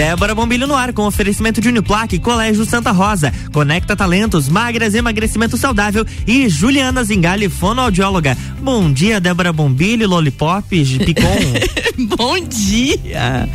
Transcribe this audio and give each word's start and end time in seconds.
Débora 0.00 0.34
Bombilho 0.34 0.66
no 0.66 0.74
ar 0.74 0.94
com 0.94 1.06
oferecimento 1.06 1.60
de 1.60 1.68
Uniplaque, 1.68 2.18
Colégio 2.18 2.64
Santa 2.64 2.90
Rosa, 2.90 3.30
Conecta 3.52 3.94
Talentos, 3.94 4.48
Magras 4.48 4.94
Emagrecimento 4.94 5.58
Saudável 5.58 6.06
e 6.26 6.48
Juliana 6.48 7.04
Zingali, 7.04 7.50
fonoaudióloga. 7.50 8.34
Bom 8.62 8.90
dia, 8.90 9.20
Débora 9.20 9.52
Bombilho, 9.52 10.08
Lollipop, 10.08 10.66
Picon. 10.70 12.06
bom 12.16 12.40
dia. 12.40 13.46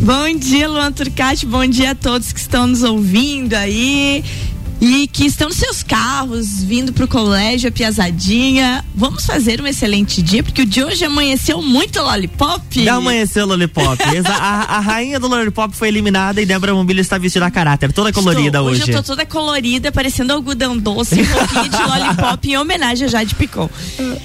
Bom 0.00 0.38
dia, 0.38 0.70
Luan 0.70 0.90
Turcati. 0.90 1.44
Bom 1.44 1.66
dia 1.66 1.90
a 1.90 1.94
todos 1.94 2.32
que 2.32 2.40
estão 2.40 2.66
nos 2.66 2.82
ouvindo 2.82 3.52
aí 3.52 4.24
e 4.80 5.06
que 5.06 5.26
estão 5.26 5.48
nos 5.48 5.58
seus 5.58 5.82
carros, 5.82 6.62
vindo 6.62 6.92
para 6.92 7.04
o 7.04 7.08
colégio, 7.08 7.68
a 7.68 7.72
piazadinha. 7.72 8.82
Vamos 8.94 9.26
fazer 9.26 9.60
um 9.60 9.66
excelente 9.66 10.22
dia, 10.22 10.42
porque 10.42 10.62
o 10.62 10.66
de 10.66 10.82
hoje 10.82 11.04
amanheceu 11.04 11.60
muito 11.60 12.00
lollipop. 12.00 12.82
Já 12.82 12.94
amanheceu 12.94 13.46
lollipop. 13.46 14.00
a, 14.26 14.76
a, 14.76 14.80
rainha 14.80 15.20
do 15.20 15.28
lollipop 15.28 15.76
foi 15.76 15.88
eliminada 15.88 16.40
e 16.40 16.46
Débora 16.46 16.72
Mobília 16.72 17.02
está 17.02 17.18
vestida 17.18 17.44
a 17.44 17.50
caráter, 17.50 17.92
toda 17.92 18.10
colorida 18.10 18.58
Estou, 18.58 18.64
hoje. 18.64 18.82
Hoje 18.82 18.92
eu 18.92 18.96
tô 18.96 19.02
toda 19.02 19.26
colorida, 19.26 19.92
parecendo 19.92 20.32
algodão 20.32 20.78
doce, 20.78 21.20
roupinha 21.22 21.68
de 21.68 21.82
lollipop 21.82 22.48
em 22.48 22.56
homenagem 22.56 23.06
a 23.06 23.08
Jade 23.08 23.34
Picon. 23.34 23.68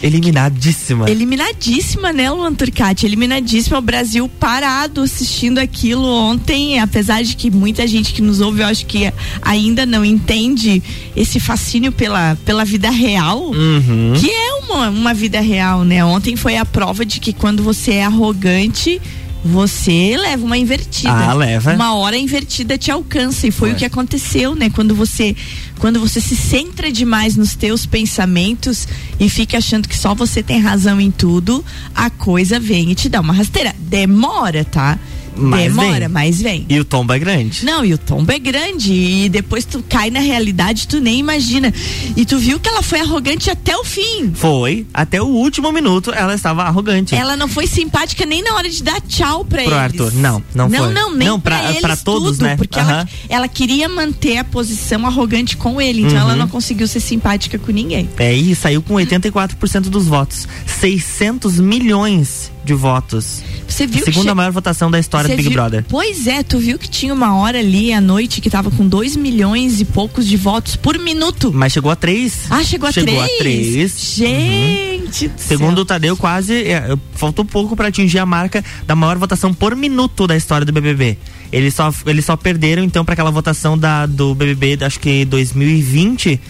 Eliminadíssima. 0.01 1.09
Eliminadíssima, 1.09 2.13
né, 2.13 2.31
Luan 2.31 2.53
Turcati? 2.53 3.05
Eliminadíssima. 3.05 3.77
O 3.77 3.81
Brasil 3.81 4.29
parado 4.39 5.01
assistindo 5.01 5.57
aquilo 5.57 6.05
ontem, 6.05 6.79
apesar 6.79 7.23
de 7.23 7.35
que 7.35 7.51
muita 7.51 7.85
gente 7.85 8.13
que 8.13 8.21
nos 8.21 8.39
ouve, 8.39 8.61
eu 8.61 8.67
acho 8.67 8.85
que 8.85 9.11
ainda 9.41 9.85
não 9.85 10.05
entende 10.05 10.44
entende 10.45 10.81
esse 11.15 11.39
fascínio 11.39 11.91
pela, 11.91 12.37
pela 12.45 12.63
vida 12.63 12.89
real, 12.89 13.51
uhum. 13.51 14.13
que 14.15 14.29
é 14.29 14.53
uma, 14.65 14.89
uma 14.89 15.13
vida 15.13 15.39
real, 15.39 15.83
né? 15.83 16.03
Ontem 16.05 16.35
foi 16.35 16.57
a 16.57 16.65
prova 16.65 17.05
de 17.05 17.19
que 17.19 17.33
quando 17.33 17.63
você 17.63 17.93
é 17.93 18.05
arrogante, 18.05 19.01
você 19.43 20.15
leva 20.17 20.43
uma 20.43 20.57
invertida. 20.57 21.11
Ah, 21.11 21.33
leva. 21.33 21.73
Uma 21.73 21.95
hora 21.95 22.17
invertida 22.17 22.77
te 22.77 22.89
alcança 22.89 23.45
e 23.45 23.51
foi 23.51 23.71
é. 23.71 23.73
o 23.73 23.75
que 23.75 23.85
aconteceu, 23.85 24.55
né? 24.55 24.69
Quando 24.69 24.95
você 24.95 25.35
quando 25.77 25.99
você 25.99 26.21
se 26.21 26.35
centra 26.35 26.91
demais 26.91 27.35
nos 27.35 27.55
teus 27.55 27.85
pensamentos 27.85 28.87
e 29.19 29.29
fica 29.29 29.57
achando 29.57 29.87
que 29.87 29.97
só 29.97 30.15
você 30.15 30.41
tem 30.41 30.59
razão 30.59 30.99
em 30.99 31.11
tudo, 31.11 31.63
a 31.93 32.09
coisa 32.09 32.59
vem 32.59 32.91
e 32.91 32.95
te 32.95 33.09
dá 33.09 33.19
uma 33.19 33.33
rasteira. 33.33 33.75
Demora, 33.77 34.63
tá? 34.63 34.97
Mas 35.35 35.73
Demora, 35.73 35.99
vem. 35.99 36.07
mas 36.07 36.41
vem. 36.41 36.65
E 36.69 36.79
o 36.79 36.85
tombo 36.85 37.13
é 37.13 37.19
grande. 37.19 37.65
Não, 37.65 37.83
e 37.83 37.93
o 37.93 37.97
tombo 37.97 38.31
é 38.31 38.39
grande. 38.39 38.93
E 38.93 39.29
depois 39.29 39.65
tu 39.65 39.83
cai 39.87 40.09
na 40.09 40.19
realidade, 40.19 40.87
tu 40.87 40.99
nem 40.99 41.19
imagina. 41.19 41.73
E 42.15 42.25
tu 42.25 42.37
viu 42.37 42.59
que 42.59 42.69
ela 42.69 42.81
foi 42.81 42.99
arrogante 43.01 43.49
até 43.49 43.75
o 43.75 43.83
fim. 43.83 44.31
Foi. 44.33 44.85
Até 44.93 45.21
o 45.21 45.27
último 45.27 45.71
minuto 45.71 46.11
ela 46.11 46.33
estava 46.33 46.63
arrogante. 46.63 47.15
Ela 47.15 47.35
não 47.35 47.47
foi 47.47 47.67
simpática 47.67 48.25
nem 48.25 48.41
na 48.41 48.55
hora 48.55 48.69
de 48.69 48.81
dar 48.81 49.01
tchau 49.01 49.43
pra 49.43 49.63
Pro 49.63 49.71
eles. 49.71 49.83
Arthur. 49.83 50.13
Não, 50.13 50.43
não, 50.53 50.69
não 50.69 50.79
foi. 50.79 50.93
Não, 50.93 51.15
nem 51.15 51.27
não, 51.27 51.39
pra, 51.39 51.59
pra, 51.59 51.69
eles 51.69 51.81
pra 51.81 51.97
todos, 51.97 52.37
tudo, 52.37 52.43
né? 52.43 52.55
Porque 52.55 52.79
uhum. 52.79 52.89
ela, 52.89 53.09
ela 53.29 53.47
queria 53.47 53.89
manter 53.89 54.37
a 54.37 54.43
posição 54.43 55.05
arrogante 55.05 55.57
com 55.57 55.81
ele. 55.81 56.01
Então 56.01 56.17
uhum. 56.17 56.21
ela 56.21 56.35
não 56.35 56.47
conseguiu 56.47 56.87
ser 56.87 56.99
simpática 56.99 57.57
com 57.59 57.71
ninguém. 57.71 58.09
É, 58.17 58.33
e 58.33 58.55
saiu 58.55 58.81
com 58.81 58.95
84% 58.95 59.81
dos 59.81 60.07
votos. 60.07 60.47
600 60.65 61.59
milhões 61.59 62.54
de 62.65 62.73
votos. 62.73 63.41
Você 63.67 63.85
viu 63.85 64.01
a 64.01 64.05
segunda 64.05 64.29
che... 64.29 64.35
maior 64.35 64.51
votação 64.51 64.89
da 64.89 64.99
história 64.99 65.27
Você 65.27 65.33
do 65.33 65.37
Big 65.37 65.49
viu... 65.49 65.57
Brother. 65.57 65.85
Pois 65.87 66.27
é, 66.27 66.43
tu 66.43 66.59
viu 66.59 66.77
que 66.77 66.89
tinha 66.89 67.13
uma 67.13 67.35
hora 67.35 67.59
ali 67.59 67.93
à 67.93 68.01
noite 68.01 68.41
que 68.41 68.49
tava 68.49 68.71
com 68.71 68.87
2 68.87 69.15
milhões 69.15 69.79
e 69.79 69.85
poucos 69.85 70.27
de 70.27 70.35
votos 70.35 70.75
por 70.75 70.97
minuto. 70.97 71.51
Mas 71.53 71.73
chegou 71.73 71.91
a 71.91 71.95
3. 71.95 72.47
Ah, 72.49 72.63
chegou 72.63 72.89
a 72.89 72.93
3? 72.93 73.07
Chegou 73.07 73.23
a 73.23 73.27
3. 73.37 74.13
Gente, 74.15 75.27
uhum. 75.27 75.31
Segundo 75.37 75.75
céu. 75.75 75.81
o 75.83 75.85
Tadeu, 75.85 76.17
quase 76.17 76.53
é, 76.53 76.95
faltou 77.13 77.45
pouco 77.45 77.75
para 77.75 77.87
atingir 77.87 78.19
a 78.19 78.25
marca 78.25 78.63
da 78.85 78.95
maior 78.95 79.17
votação 79.17 79.53
por 79.53 79.75
minuto 79.75 80.27
da 80.27 80.35
história 80.35 80.65
do 80.65 80.71
BBB. 80.71 81.17
Eles 81.51 81.73
só, 81.73 81.93
eles 82.05 82.25
só 82.25 82.35
perderam 82.35 82.83
então 82.83 83.05
para 83.05 83.13
aquela 83.13 83.31
votação 83.31 83.77
da, 83.77 84.05
do 84.05 84.33
BBB, 84.33 84.83
acho 84.83 84.99
que 84.99 85.23
2020, 85.25 86.41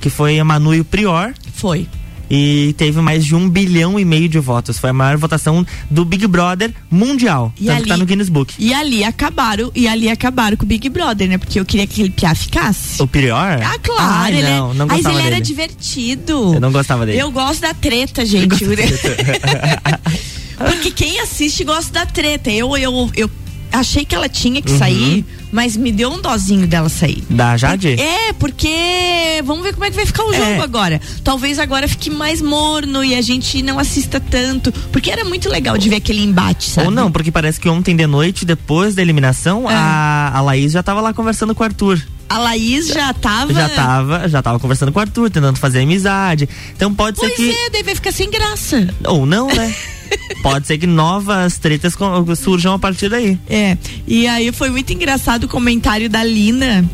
que 0.00 0.10
foi 0.10 0.38
a 0.38 0.44
Manu 0.44 0.74
e 0.74 0.80
o 0.80 0.84
Prior. 0.84 1.32
Foi 1.54 1.88
e 2.34 2.74
teve 2.78 2.98
mais 3.02 3.26
de 3.26 3.34
um 3.34 3.46
bilhão 3.46 4.00
e 4.00 4.04
meio 4.06 4.26
de 4.26 4.38
votos. 4.38 4.78
Foi 4.78 4.88
a 4.88 4.92
maior 4.94 5.18
votação 5.18 5.66
do 5.90 6.02
Big 6.02 6.26
Brother 6.26 6.72
mundial. 6.90 7.52
E 7.60 7.66
tanto 7.66 7.74
ali, 7.74 7.82
que 7.82 7.88
tá 7.90 7.96
no 7.98 8.06
Guinness 8.06 8.30
Book. 8.30 8.54
E 8.58 8.72
ali 8.72 9.04
acabaram, 9.04 9.70
e 9.74 9.86
ali 9.86 10.08
acabaram 10.08 10.56
com 10.56 10.64
o 10.64 10.66
Big 10.66 10.88
Brother, 10.88 11.28
né? 11.28 11.36
Porque 11.36 11.60
eu 11.60 11.64
queria 11.66 11.86
que 11.86 11.92
aquele 11.92 12.10
Piá 12.10 12.34
ficasse. 12.34 13.02
O 13.02 13.06
Prior? 13.06 13.36
Ah, 13.62 13.78
claro. 13.82 14.00
Ai, 14.02 14.32
ele 14.32 14.42
não, 14.48 14.70
é, 14.70 14.74
não 14.74 14.86
mas 14.86 14.96
gostava 14.96 15.14
ele 15.16 15.22
dele. 15.24 15.34
era 15.36 15.44
divertido. 15.44 16.54
Eu 16.54 16.60
não 16.60 16.72
gostava 16.72 17.04
dele. 17.04 17.18
Eu 17.18 17.30
gosto 17.30 17.60
da 17.60 17.74
treta, 17.74 18.24
gente. 18.26 18.56
Porque 20.56 20.90
quem 20.90 21.20
assiste 21.20 21.64
gosta 21.64 21.92
da 21.92 22.06
treta. 22.06 22.50
Eu, 22.50 22.76
eu, 22.76 23.10
eu 23.14 23.30
achei 23.72 24.04
que 24.04 24.14
ela 24.14 24.28
tinha 24.28 24.60
que 24.62 24.70
Uhum. 24.72 24.78
sair, 24.78 25.24
mas 25.52 25.76
me 25.76 25.92
deu 25.92 26.10
um 26.10 26.20
dozinho 26.20 26.66
dela 26.66 26.88
sair. 26.88 27.22
Da 27.30 27.56
Jade? 27.56 27.88
É, 28.00 28.32
porque 28.32 29.40
vamos 29.44 29.62
ver 29.62 29.72
como 29.74 29.84
é 29.84 29.90
que 29.90 29.96
vai 29.96 30.06
ficar 30.06 30.24
o 30.24 30.32
É. 30.32 30.38
jogo 30.38 30.62
agora. 30.62 31.00
Talvez 31.22 31.58
agora 31.58 31.86
fique 31.86 32.10
mais 32.10 32.40
morno 32.40 33.04
e 33.04 33.14
a 33.14 33.20
gente 33.20 33.62
não 33.62 33.78
assista 33.78 34.18
tanto, 34.18 34.72
porque 34.90 35.10
era 35.10 35.24
muito 35.24 35.48
legal 35.48 35.76
de 35.78 35.88
ver 35.88 35.96
aquele 35.96 36.22
embate, 36.24 36.70
sabe? 36.70 36.86
Ou 36.88 36.90
não, 36.92 37.12
porque 37.12 37.30
parece 37.30 37.60
que 37.60 37.68
ontem 37.68 37.94
de 37.94 38.06
noite, 38.06 38.44
depois 38.44 38.94
da 38.94 39.02
eliminação, 39.02 39.70
É. 39.70 39.74
a, 39.74 40.32
a 40.34 40.40
Laís 40.40 40.72
já 40.72 40.82
tava 40.82 41.00
lá 41.00 41.12
conversando 41.12 41.54
com 41.54 41.62
o 41.62 41.66
Arthur. 41.66 42.02
A 42.32 42.38
Laís 42.38 42.88
já 42.88 43.12
tava 43.12 43.52
Já 43.52 43.68
tava, 43.68 44.28
já 44.28 44.42
tava 44.42 44.58
conversando 44.58 44.90
com 44.90 44.98
o 44.98 45.02
Arthur, 45.02 45.30
tentando 45.30 45.58
fazer 45.58 45.80
amizade. 45.82 46.48
Então 46.74 46.94
pode 46.94 47.18
Pois 47.18 47.30
ser 47.30 47.36
que. 47.36 47.50
é, 47.50 47.70
daí 47.70 47.82
vai 47.82 47.94
ficar 47.94 48.10
sem 48.10 48.30
graça. 48.30 48.88
Ou 49.06 49.26
não, 49.26 49.48
né? 49.48 49.74
pode 50.42 50.66
ser 50.66 50.78
que 50.78 50.86
novas 50.86 51.58
tretas 51.58 51.94
surjam 52.38 52.74
a 52.74 52.78
partir 52.78 53.10
daí. 53.10 53.38
É. 53.48 53.76
E 54.06 54.26
aí 54.26 54.50
foi 54.50 54.70
muito 54.70 54.92
engraçado 54.92 55.44
o 55.44 55.48
comentário 55.48 56.08
da 56.08 56.24
Lina 56.24 56.88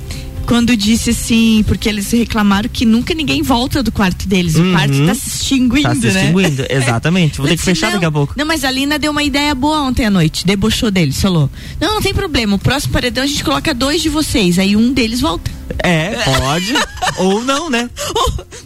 quando 0.49 0.75
disse 0.75 1.11
assim, 1.11 1.63
porque 1.69 1.87
eles 1.87 2.11
reclamaram 2.11 2.71
que 2.73 2.87
nunca 2.87 3.13
ninguém 3.13 3.43
volta 3.43 3.83
do 3.83 3.93
quarto 3.93 4.27
deles. 4.27 4.55
O 4.57 4.63
Uhum. 4.63 4.73
quarto 4.73 5.07
tá 5.07 5.15
se 5.15 5.29
extinguindo, 5.29 5.83
Tá 5.83 5.95
se 5.95 6.07
né? 6.07 6.23
extinguindo, 6.23 6.65
exatamente. 6.73 7.37
Vou 7.37 7.47
ter 7.47 7.59
que 7.59 7.63
fechar 7.63 7.89
não, 7.89 7.93
daqui 7.95 8.07
a 8.07 8.11
pouco. 8.11 8.33
Não, 8.35 8.47
mas 8.47 8.65
a 8.65 8.71
Lina 8.71 8.99
deu 8.99 9.13
uma 9.13 9.23
ideia 9.23 9.55
boa 9.55 9.83
ontem 9.83 10.07
à 10.07 10.11
noite, 10.11 10.47
debochou 10.47 10.91
deles, 10.91 11.21
falou: 11.21 11.51
Não, 11.79 11.97
não 11.97 12.01
tem 12.01 12.15
problema, 12.15 12.57
o 12.57 12.59
próximo 12.59 12.95
paredão 12.95 13.25
a 13.25 13.27
gente 13.27 13.45
coloca 13.45 13.75
dois 13.75 14.01
de 14.01 14.09
vocês, 14.09 14.59
aí 14.59 14.75
um 14.75 14.91
deles 14.91 15.21
volta. 15.21 15.51
É, 15.85 16.13
pode. 16.25 16.73
ou 17.19 17.45
não, 17.45 17.69
né? 17.69 17.91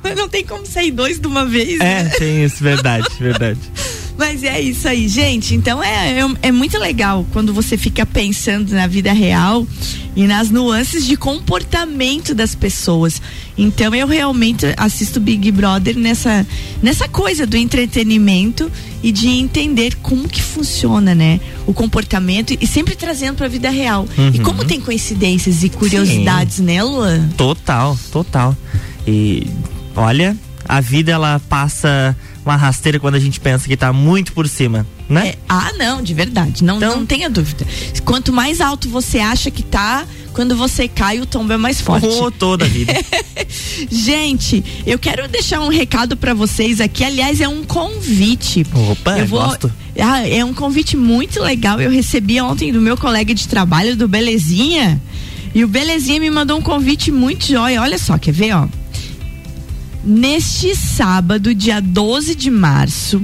mas 0.04 0.15
não 0.16 0.28
tem 0.28 0.44
como 0.44 0.65
sair 0.65 0.92
dois 0.92 1.19
de 1.19 1.26
uma 1.26 1.44
vez. 1.44 1.81
É, 1.81 2.04
né? 2.04 2.10
tem 2.10 2.44
isso, 2.44 2.62
verdade, 2.62 3.09
verdade. 3.19 3.59
Mas 4.22 4.44
é 4.44 4.60
isso 4.60 4.87
aí, 4.87 5.09
gente. 5.09 5.53
Então 5.53 5.83
é, 5.83 6.21
é, 6.21 6.25
é 6.43 6.53
muito 6.53 6.78
legal 6.78 7.27
quando 7.33 7.53
você 7.53 7.77
fica 7.77 8.06
pensando 8.06 8.72
na 8.72 8.87
vida 8.87 9.12
real 9.12 9.66
e 10.15 10.28
nas 10.28 10.49
nuances 10.49 11.05
de 11.05 11.16
comportamento 11.16 12.33
das 12.33 12.55
pessoas. 12.55 13.21
Então 13.59 13.93
eu 13.93 14.06
realmente 14.06 14.65
assisto 14.77 15.19
Big 15.19 15.50
Brother 15.50 15.97
nessa, 15.99 16.47
nessa 16.81 17.09
coisa 17.09 17.44
do 17.49 17.56
entretenimento 17.56 18.71
e 19.03 19.10
de 19.10 19.27
entender 19.28 19.97
como 19.97 20.28
que 20.28 20.41
funciona, 20.41 21.16
né? 21.16 21.41
O 21.66 21.75
comportamento 21.75 22.56
e 22.60 22.65
sempre 22.65 22.94
trazendo 22.94 23.34
para 23.34 23.47
a 23.47 23.50
vida 23.50 23.71
real. 23.71 24.06
E 24.16 24.39
Uhum. 24.39 24.44
como 24.44 24.65
tem 24.65 24.81
coincidências 24.81 25.65
e 25.65 25.69
curiosidades, 25.69 26.60
né, 26.60 26.81
Luan? 26.81 27.28
Total, 27.37 27.99
total. 28.12 28.56
E 29.04 29.49
olha, 29.97 30.37
a 30.65 30.81
vida 30.81 31.10
ela 31.10 31.41
passa 31.49 32.16
uma 32.44 32.56
rasteira 32.56 32.98
quando 32.98 33.14
a 33.14 33.20
gente 33.20 33.38
pensa 33.41 33.66
que 33.69 33.76
tá 33.76 33.92
muito 33.92 34.32
por 34.32 34.48
cima, 34.48 34.86
né? 35.08 35.28
É, 35.28 35.38
ah, 35.48 35.72
não, 35.78 36.03
de 36.03 36.12
verdade. 36.14 36.64
Não, 36.64 36.76
Então- 36.76 36.97
não 36.97 37.06
tenha 37.06 37.30
dúvida. 37.30 37.66
Quanto 38.04 38.32
mais 38.32 38.60
alto 38.60 38.88
você 38.88 39.19
acha 39.19 39.50
que 39.50 39.62
tá, 39.62 40.04
quando 40.32 40.56
você 40.56 40.88
cai, 40.88 41.20
o 41.20 41.26
tombo 41.26 41.53
é 41.53 41.56
mais 41.56 41.80
forte. 41.80 42.06
Oh, 42.06 42.30
toda 42.30 42.64
a 42.64 42.69
vida. 42.69 42.92
Gente, 43.91 44.64
eu 44.86 44.98
quero 44.98 45.28
deixar 45.28 45.60
um 45.60 45.69
recado 45.69 46.16
pra 46.16 46.34
vocês 46.34 46.80
aqui. 46.80 47.04
Aliás, 47.04 47.41
é 47.41 47.48
um 47.48 47.64
convite. 47.64 48.66
Opa, 48.91 49.19
eu 49.19 49.26
vou, 49.26 49.41
gosto. 49.41 49.72
Ah, 49.98 50.26
é 50.26 50.44
um 50.44 50.54
convite 50.54 50.97
muito 50.97 51.41
legal. 51.41 51.80
Eu 51.80 51.91
recebi 51.91 52.41
ontem 52.41 52.72
do 52.72 52.80
meu 52.80 52.97
colega 52.97 53.34
de 53.34 53.47
trabalho, 53.47 53.94
do 53.97 54.09
Belezinha. 54.09 55.00
E 55.54 55.62
o 55.65 55.68
Belezinha 55.68 56.18
me 56.18 56.30
mandou 56.30 56.59
um 56.59 56.62
convite 56.62 57.12
muito 57.12 57.47
jóia. 57.47 57.80
Olha 57.83 57.98
só, 57.98 58.16
quer 58.16 58.33
ver, 58.33 58.54
ó? 58.54 58.66
Neste 60.04 60.75
sábado, 60.75 61.54
dia 61.54 61.81
12 61.81 62.34
de 62.34 62.51
março, 62.51 63.22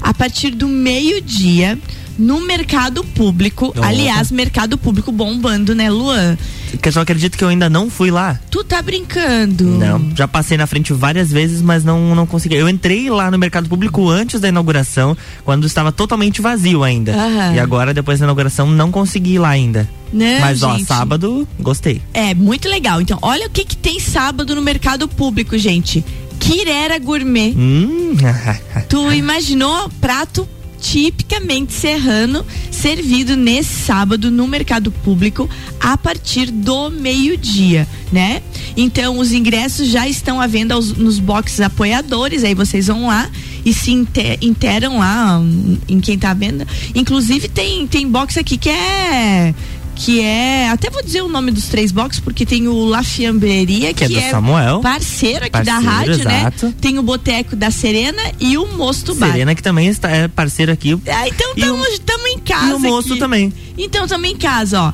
a 0.00 0.14
partir 0.14 0.50
do 0.50 0.66
meio-dia, 0.66 1.78
no 2.18 2.40
mercado 2.40 3.04
público. 3.04 3.66
Opa. 3.66 3.86
Aliás, 3.86 4.30
mercado 4.30 4.78
público 4.78 5.12
bombando, 5.12 5.74
né, 5.74 5.90
Luan? 5.90 6.36
Eu 6.82 6.92
só 6.92 7.00
acredito 7.00 7.36
que 7.36 7.44
eu 7.44 7.48
ainda 7.48 7.70
não 7.70 7.88
fui 7.88 8.10
lá. 8.10 8.38
Tu 8.50 8.62
tá 8.64 8.82
brincando? 8.82 9.64
Não, 9.64 10.10
já 10.14 10.26
passei 10.26 10.56
na 10.56 10.66
frente 10.66 10.92
várias 10.92 11.30
vezes, 11.30 11.62
mas 11.62 11.84
não, 11.84 12.14
não 12.14 12.26
consegui. 12.26 12.56
Eu 12.56 12.68
entrei 12.68 13.08
lá 13.10 13.30
no 13.30 13.38
mercado 13.38 13.68
público 13.68 14.08
antes 14.08 14.40
da 14.40 14.48
inauguração, 14.48 15.16
quando 15.44 15.66
estava 15.66 15.92
totalmente 15.92 16.40
vazio 16.40 16.82
ainda. 16.82 17.12
Aham. 17.12 17.54
E 17.54 17.60
agora, 17.60 17.94
depois 17.94 18.18
da 18.18 18.26
inauguração, 18.26 18.68
não 18.68 18.90
consegui 18.90 19.34
ir 19.34 19.38
lá 19.38 19.50
ainda. 19.50 19.88
Não, 20.12 20.40
mas, 20.40 20.62
ó, 20.62 20.72
gente. 20.76 20.86
sábado, 20.86 21.46
gostei. 21.58 22.00
É, 22.14 22.34
muito 22.34 22.68
legal. 22.68 23.00
Então, 23.00 23.18
olha 23.22 23.46
o 23.46 23.50
que 23.50 23.64
que 23.64 23.76
tem 23.76 23.98
sábado 23.98 24.54
no 24.54 24.62
mercado 24.62 25.08
público, 25.08 25.56
gente. 25.58 26.04
Quirera 26.38 26.98
Gourmet. 26.98 27.54
Hum, 27.56 28.14
Tu 28.88 29.12
imaginou 29.12 29.88
prato 30.00 30.48
tipicamente 30.86 31.72
serrano, 31.72 32.46
servido 32.70 33.36
nesse 33.36 33.74
sábado 33.84 34.30
no 34.30 34.46
mercado 34.46 34.92
público 34.92 35.50
a 35.80 35.98
partir 35.98 36.48
do 36.52 36.90
meio-dia, 36.90 37.88
né? 38.12 38.40
Então 38.76 39.18
os 39.18 39.32
ingressos 39.32 39.88
já 39.88 40.08
estão 40.08 40.40
à 40.40 40.46
venda 40.46 40.74
aos, 40.74 40.92
nos 40.96 41.18
boxes 41.18 41.60
apoiadores, 41.60 42.44
aí 42.44 42.54
vocês 42.54 42.86
vão 42.86 43.08
lá 43.08 43.28
e 43.64 43.74
se 43.74 43.90
interam 43.90 44.98
lá 44.98 45.40
hum, 45.40 45.76
em 45.88 45.98
quem 45.98 46.16
tá 46.16 46.32
vendo. 46.32 46.64
Inclusive 46.94 47.48
tem 47.48 47.84
tem 47.88 48.08
box 48.08 48.38
aqui 48.38 48.56
que 48.56 48.70
é 48.70 49.52
que 49.96 50.20
é. 50.20 50.68
Até 50.68 50.90
vou 50.90 51.02
dizer 51.02 51.22
o 51.22 51.28
nome 51.28 51.50
dos 51.50 51.66
três 51.66 51.90
boxes, 51.90 52.20
porque 52.20 52.44
tem 52.44 52.68
o 52.68 52.84
La 52.84 53.02
Fiambreria, 53.02 53.92
que, 53.94 54.06
que 54.06 54.16
é, 54.16 54.28
é 54.28 54.30
Samuel. 54.30 54.80
parceiro 54.80 55.44
aqui 55.44 55.50
parceiro, 55.50 55.82
da 55.82 55.90
rádio, 55.90 56.24
né? 56.24 56.38
exato. 56.40 56.66
né? 56.66 56.74
Tem 56.80 56.98
o 56.98 57.02
Boteco 57.02 57.56
da 57.56 57.70
Serena 57.70 58.22
e 58.38 58.56
o 58.58 58.66
Mosto 58.76 59.14
Bar. 59.14 59.32
Serena, 59.32 59.54
que 59.54 59.62
também 59.62 59.88
está, 59.88 60.10
é 60.10 60.28
parceiro 60.28 60.70
aqui. 60.70 60.96
Ah, 61.08 61.26
então 61.26 61.54
estamos 61.90 62.26
em 62.26 62.38
casa. 62.38 62.70
E 62.70 62.74
o 62.74 62.78
Mosto 62.80 63.12
aqui. 63.12 63.20
também. 63.20 63.52
Então 63.78 64.04
estamos 64.04 64.28
em 64.28 64.36
casa, 64.36 64.82
ó. 64.82 64.92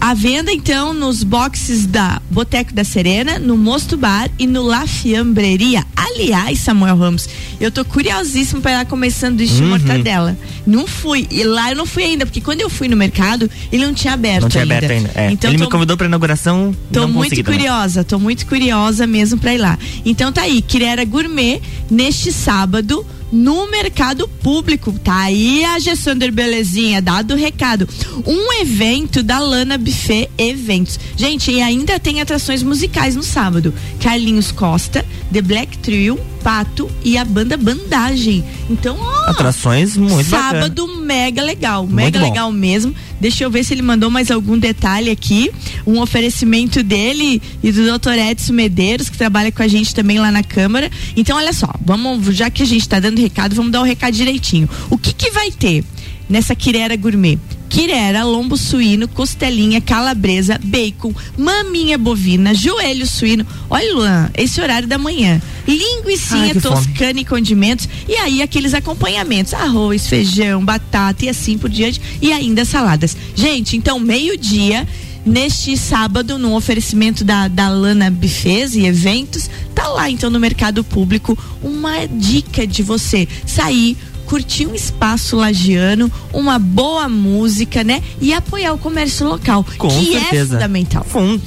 A 0.00 0.14
venda, 0.14 0.52
então, 0.52 0.92
nos 0.92 1.24
boxes 1.24 1.86
da 1.86 2.20
Boteco 2.30 2.72
da 2.72 2.84
Serena, 2.84 3.38
no 3.38 3.56
Mosto 3.56 3.96
Bar 3.96 4.30
e 4.38 4.46
no 4.46 4.62
La 4.62 4.86
Fiambreria. 4.86 5.84
Aliás, 5.96 6.60
Samuel 6.60 6.96
Ramos, 6.96 7.28
eu 7.58 7.70
tô 7.70 7.84
curiosíssimo 7.84 8.60
para 8.60 8.72
ir 8.72 8.74
lá 8.76 8.84
comer 8.84 9.10
sanduíche 9.10 9.62
uhum. 9.62 9.70
mortadela. 9.70 10.36
Não 10.66 10.86
fui. 10.86 11.26
E 11.30 11.42
lá 11.42 11.70
eu 11.70 11.76
não 11.76 11.86
fui 11.86 12.04
ainda, 12.04 12.26
porque 12.26 12.40
quando 12.40 12.60
eu 12.60 12.70
fui 12.70 12.88
no 12.88 12.96
mercado, 12.96 13.50
ele 13.72 13.84
não 13.84 13.94
tinha 13.94 14.14
aberto 14.14 14.42
não 14.42 14.48
tinha 14.48 14.62
ainda. 14.62 14.76
aberto 14.76 14.92
ainda. 14.92 15.10
É. 15.14 15.30
Então, 15.30 15.50
ele 15.50 15.58
tô, 15.58 15.64
me 15.64 15.70
convidou 15.70 15.96
pra 15.96 16.06
inauguração. 16.06 16.74
Tô 16.92 17.08
muito 17.08 17.42
curiosa, 17.42 18.04
tô 18.04 18.18
muito 18.18 18.46
curiosa 18.46 19.06
mesmo 19.06 19.38
pra 19.38 19.54
ir 19.54 19.58
lá. 19.58 19.78
Então 20.04 20.32
tá 20.32 20.42
aí, 20.42 20.62
Quirera 20.62 21.04
Gourmet, 21.04 21.60
neste 21.90 22.32
sábado, 22.32 23.04
no 23.32 23.70
mercado 23.70 24.28
público. 24.28 24.92
Tá 24.92 25.22
aí 25.22 25.64
a 25.64 25.78
Gessander 25.78 26.32
Belezinha, 26.32 27.02
dado 27.02 27.34
o 27.34 27.36
recado. 27.36 27.88
Um 28.26 28.60
evento 28.60 29.22
da 29.22 29.38
Lana 29.38 29.78
Buffet 29.78 30.30
Eventos. 30.38 30.98
Gente, 31.16 31.50
e 31.50 31.60
ainda 31.60 31.98
tem 31.98 32.20
atrações 32.20 32.62
musicais 32.62 33.16
no 33.16 33.22
sábado. 33.22 33.72
Carlinhos 34.00 34.52
Costa, 34.52 35.04
The 35.32 35.42
Black 35.42 35.78
Trio, 35.78 36.18
Pato 36.46 36.88
e 37.04 37.18
a 37.18 37.24
banda 37.24 37.56
Bandagem. 37.56 38.44
Então, 38.70 38.96
ó. 39.00 39.30
Atrações 39.30 39.96
muito 39.96 40.30
Sábado 40.30 40.86
bacana. 40.86 41.04
mega 41.04 41.42
legal, 41.42 41.82
muito 41.82 41.96
mega 41.96 42.20
bom. 42.20 42.24
legal 42.24 42.52
mesmo. 42.52 42.94
Deixa 43.20 43.42
eu 43.42 43.50
ver 43.50 43.64
se 43.64 43.74
ele 43.74 43.82
mandou 43.82 44.12
mais 44.12 44.30
algum 44.30 44.56
detalhe 44.56 45.10
aqui. 45.10 45.50
Um 45.84 46.00
oferecimento 46.00 46.84
dele 46.84 47.42
e 47.64 47.72
do 47.72 47.98
Dr. 47.98 48.12
Edson 48.12 48.52
Medeiros, 48.52 49.10
que 49.10 49.18
trabalha 49.18 49.50
com 49.50 49.60
a 49.60 49.66
gente 49.66 49.92
também 49.92 50.20
lá 50.20 50.30
na 50.30 50.44
Câmara. 50.44 50.88
Então, 51.16 51.36
olha 51.36 51.52
só, 51.52 51.68
vamos, 51.84 52.32
já 52.32 52.48
que 52.48 52.62
a 52.62 52.66
gente 52.66 52.82
está 52.82 53.00
dando 53.00 53.20
recado, 53.20 53.56
vamos 53.56 53.72
dar 53.72 53.80
o 53.80 53.84
recado 53.84 54.14
direitinho. 54.14 54.70
O 54.88 54.96
que 54.96 55.12
que 55.12 55.32
vai 55.32 55.50
ter 55.50 55.82
nessa 56.30 56.54
Quirera 56.54 56.94
Gourmet? 56.94 57.40
Quirera, 57.68 58.24
lombo 58.24 58.56
suíno, 58.56 59.08
costelinha, 59.08 59.80
calabresa, 59.80 60.58
bacon, 60.62 61.14
maminha 61.36 61.98
bovina, 61.98 62.54
joelho 62.54 63.06
suíno. 63.06 63.46
Olha, 63.68 63.94
Luan, 63.94 64.30
esse 64.34 64.60
horário 64.60 64.88
da 64.88 64.98
manhã. 64.98 65.40
Linguiçinha 65.66 66.54
toscana 66.54 67.10
fome. 67.10 67.20
e 67.20 67.24
condimentos. 67.24 67.88
E 68.08 68.14
aí 68.14 68.42
aqueles 68.42 68.74
acompanhamentos: 68.74 69.52
arroz, 69.52 70.06
feijão, 70.06 70.64
batata 70.64 71.24
e 71.24 71.28
assim 71.28 71.58
por 71.58 71.68
diante. 71.68 72.00
E 72.22 72.32
ainda 72.32 72.64
saladas. 72.64 73.16
Gente, 73.34 73.76
então, 73.76 73.98
meio-dia 73.98 74.86
neste 75.26 75.76
sábado, 75.76 76.38
no 76.38 76.54
oferecimento 76.54 77.24
da, 77.24 77.48
da 77.48 77.68
Lana 77.68 78.08
Bifes 78.10 78.76
e 78.76 78.86
Eventos, 78.86 79.50
tá 79.74 79.88
lá 79.88 80.08
então 80.08 80.30
no 80.30 80.38
mercado 80.38 80.84
público 80.84 81.36
uma 81.60 82.06
dica 82.06 82.64
de 82.64 82.80
você 82.84 83.26
sair 83.44 83.96
curtir 84.26 84.66
um 84.66 84.74
espaço 84.74 85.36
lagiano, 85.36 86.10
uma 86.32 86.58
boa 86.58 87.08
música, 87.08 87.82
né? 87.82 88.02
E 88.20 88.32
apoiar 88.32 88.72
o 88.72 88.78
comércio 88.78 89.26
local, 89.26 89.64
Com 89.78 89.88
que 89.88 90.16
é 90.16 90.20
certeza. 90.20 90.54
é 90.54 90.56
fundamental. 90.56 91.04
Fund... 91.04 91.40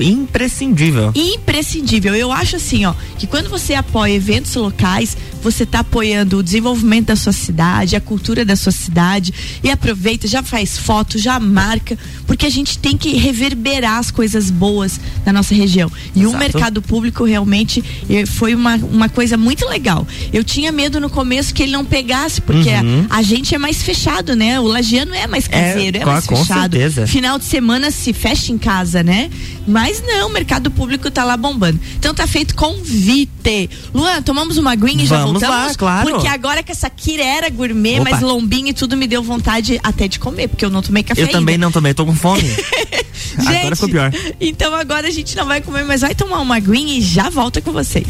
Imprescindível. 0.00 1.12
Imprescindível. 1.14 2.14
Eu 2.14 2.32
acho 2.32 2.56
assim, 2.56 2.86
ó, 2.86 2.94
que 3.18 3.26
quando 3.26 3.50
você 3.50 3.74
apoia 3.74 4.14
eventos 4.14 4.54
locais, 4.54 5.16
você 5.42 5.64
está 5.64 5.80
apoiando 5.80 6.38
o 6.38 6.42
desenvolvimento 6.42 7.08
da 7.08 7.16
sua 7.16 7.32
cidade, 7.32 7.96
a 7.96 8.00
cultura 8.00 8.44
da 8.44 8.56
sua 8.56 8.72
cidade 8.72 9.32
e 9.62 9.70
aproveita, 9.70 10.26
já 10.28 10.42
faz 10.42 10.78
foto, 10.78 11.18
já 11.18 11.38
marca, 11.40 11.98
porque 12.26 12.46
a 12.46 12.50
gente 12.50 12.78
tem 12.78 12.96
que 12.96 13.16
reverberar 13.16 13.98
as 13.98 14.10
coisas 14.10 14.50
boas 14.50 15.00
da 15.24 15.32
nossa 15.32 15.54
região. 15.54 15.90
E 16.14 16.26
o 16.26 16.36
mercado 16.36 16.80
público 16.80 17.24
realmente 17.24 17.82
eh, 18.08 18.26
foi 18.26 18.54
uma, 18.54 18.76
uma 18.76 19.08
coisa 19.08 19.36
muito 19.36 19.66
legal. 19.68 20.06
Eu 20.32 20.44
tinha 20.44 20.70
medo 20.70 21.00
no 21.00 21.10
começo 21.10 21.52
que 21.52 21.62
ele 21.62 21.72
não 21.72 21.84
pegasse, 21.84 22.40
porque 22.40 22.70
uhum. 22.70 23.06
a, 23.10 23.18
a, 23.18 23.22
gente 23.22 23.54
é 23.54 23.58
mais 23.58 23.82
fechado, 23.82 24.34
né? 24.34 24.60
O 24.60 24.64
lagiano 24.64 25.14
é 25.14 25.26
mais 25.26 25.46
é, 25.46 25.48
caseiro, 25.48 25.98
é, 25.98 26.02
é 26.02 26.04
mais 26.04 26.26
com 26.26 26.36
fechado. 26.36 26.76
Certeza. 26.76 27.06
Final 27.06 27.38
de 27.38 27.44
semana 27.44 27.90
se 27.90 28.12
fecha 28.12 28.52
em 28.52 28.58
casa, 28.58 29.02
né? 29.02 29.30
Mas 29.66 30.02
não, 30.04 30.28
o 30.28 30.32
mercado 30.32 30.70
público 30.70 31.10
tá 31.10 31.24
lá 31.24 31.36
bombando. 31.36 31.78
Então 31.98 32.14
tá 32.14 32.26
feito 32.26 32.54
convite. 32.54 33.70
Luan, 33.94 34.22
tomamos 34.22 34.56
uma 34.56 34.72
aguinha 34.72 35.04
e 35.04 35.06
já 35.06 35.24
Vamos 35.32 35.42
voltamos? 35.42 35.68
Lá, 35.68 35.74
claro. 35.74 36.10
Porque 36.10 36.28
agora 36.28 36.62
que 36.62 36.72
essa 36.72 36.90
quirera 36.90 37.48
gourmet, 37.50 38.00
Opa. 38.00 38.10
mas 38.10 38.20
lombinho 38.20 38.68
e 38.68 38.72
tudo 38.72 38.96
me 38.96 39.06
deu 39.06 39.22
vontade 39.22 39.80
até 39.82 40.08
de 40.08 40.18
comer, 40.18 40.48
porque 40.48 40.64
eu 40.64 40.70
não 40.70 40.82
tomei 40.82 41.02
café 41.02 41.20
Eu 41.20 41.26
ainda. 41.26 41.38
também 41.38 41.58
não 41.58 41.72
tomei, 41.72 41.94
tô 41.94 42.04
com 42.04 42.14
fome. 42.14 42.42
gente, 42.42 43.56
agora 43.56 43.76
ficou 43.76 43.88
pior. 43.88 44.12
Então 44.40 44.74
agora 44.74 45.08
a 45.08 45.10
gente 45.10 45.36
não 45.36 45.46
vai 45.46 45.60
comer, 45.60 45.84
mas 45.84 46.00
vai 46.00 46.14
tomar 46.14 46.40
uma 46.40 46.56
aguinha 46.56 46.98
e 46.98 47.00
já 47.00 47.30
volta 47.30 47.60
com 47.60 47.72
vocês. 47.72 48.06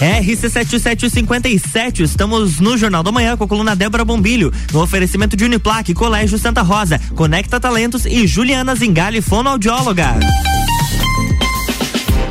RC7757, 0.00 2.00
estamos 2.00 2.58
no 2.58 2.76
Jornal 2.78 3.02
da 3.02 3.12
Manhã 3.12 3.36
com 3.36 3.44
a 3.44 3.48
coluna 3.48 3.76
Débora 3.76 4.04
Bombilho, 4.04 4.50
no 4.72 4.82
oferecimento 4.82 5.36
de 5.36 5.44
Uniplaque, 5.44 5.92
Colégio 5.92 6.38
Santa 6.38 6.62
Rosa, 6.62 6.98
Conecta 7.14 7.60
Talentos 7.60 8.06
e 8.06 8.26
Juliana 8.26 8.74
Zingali, 8.74 9.20
fonoaudióloga. 9.20 10.18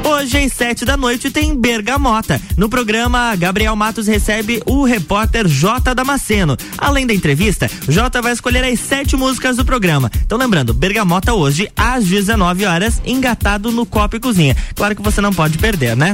Hoje, 0.10 0.40
às 0.40 0.54
sete 0.54 0.86
da 0.86 0.98
noite, 0.98 1.30
tem 1.30 1.56
Bergamota. 1.56 2.42
No 2.58 2.68
programa, 2.68 3.36
Gabriel 3.36 3.76
Matos 3.76 4.08
recebe 4.08 4.60
o 4.66 4.84
repórter 4.84 5.48
J. 5.48 5.94
Damasceno. 5.94 6.58
Além 6.80 7.06
da 7.06 7.14
entrevista, 7.14 7.70
J 7.88 8.20
vai 8.20 8.34
escolher 8.34 8.64
as 8.64 8.80
sete 8.80 9.16
músicas 9.16 9.56
do 9.56 9.64
programa. 9.64 10.12
Então, 10.26 10.36
lembrando, 10.36 10.74
Bergamota 10.74 11.36
hoje, 11.36 11.70
às 11.78 12.06
19 12.06 12.66
horas, 12.66 13.00
engatado 13.06 13.72
no 13.72 13.86
Copo 13.86 14.16
e 14.16 14.20
Cozinha. 14.20 14.58
Claro 14.74 14.96
que 14.96 15.02
você 15.04 15.22
não 15.22 15.32
pode 15.32 15.60
perder, 15.60 15.96
né? 15.96 16.14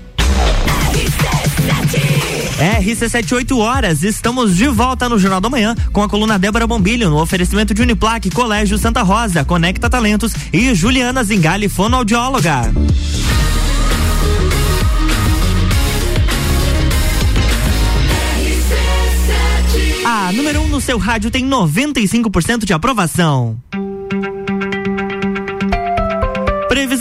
RC7, 2.61 3.31
8 3.31 3.57
horas, 3.57 4.03
estamos 4.03 4.55
de 4.55 4.67
volta 4.67 5.09
no 5.09 5.17
Jornal 5.17 5.41
da 5.41 5.49
Manhã 5.49 5.75
com 5.91 6.03
a 6.03 6.07
coluna 6.07 6.37
Débora 6.37 6.67
Bombilho 6.67 7.09
no 7.09 7.19
oferecimento 7.19 7.73
de 7.73 7.81
Uniplaque, 7.81 8.29
Colégio 8.29 8.77
Santa 8.77 9.01
Rosa, 9.01 9.43
Conecta 9.43 9.89
Talentos 9.89 10.31
e 10.53 10.75
Juliana 10.75 11.23
Zingali, 11.23 11.67
fonoaudióloga. 11.67 12.71
A 20.05 20.31
número 20.31 20.61
1 20.61 20.63
um 20.63 20.67
no 20.67 20.79
seu 20.79 20.99
rádio 20.99 21.31
tem 21.31 21.43
95% 21.43 22.63
de 22.63 22.73
aprovação. 22.73 23.57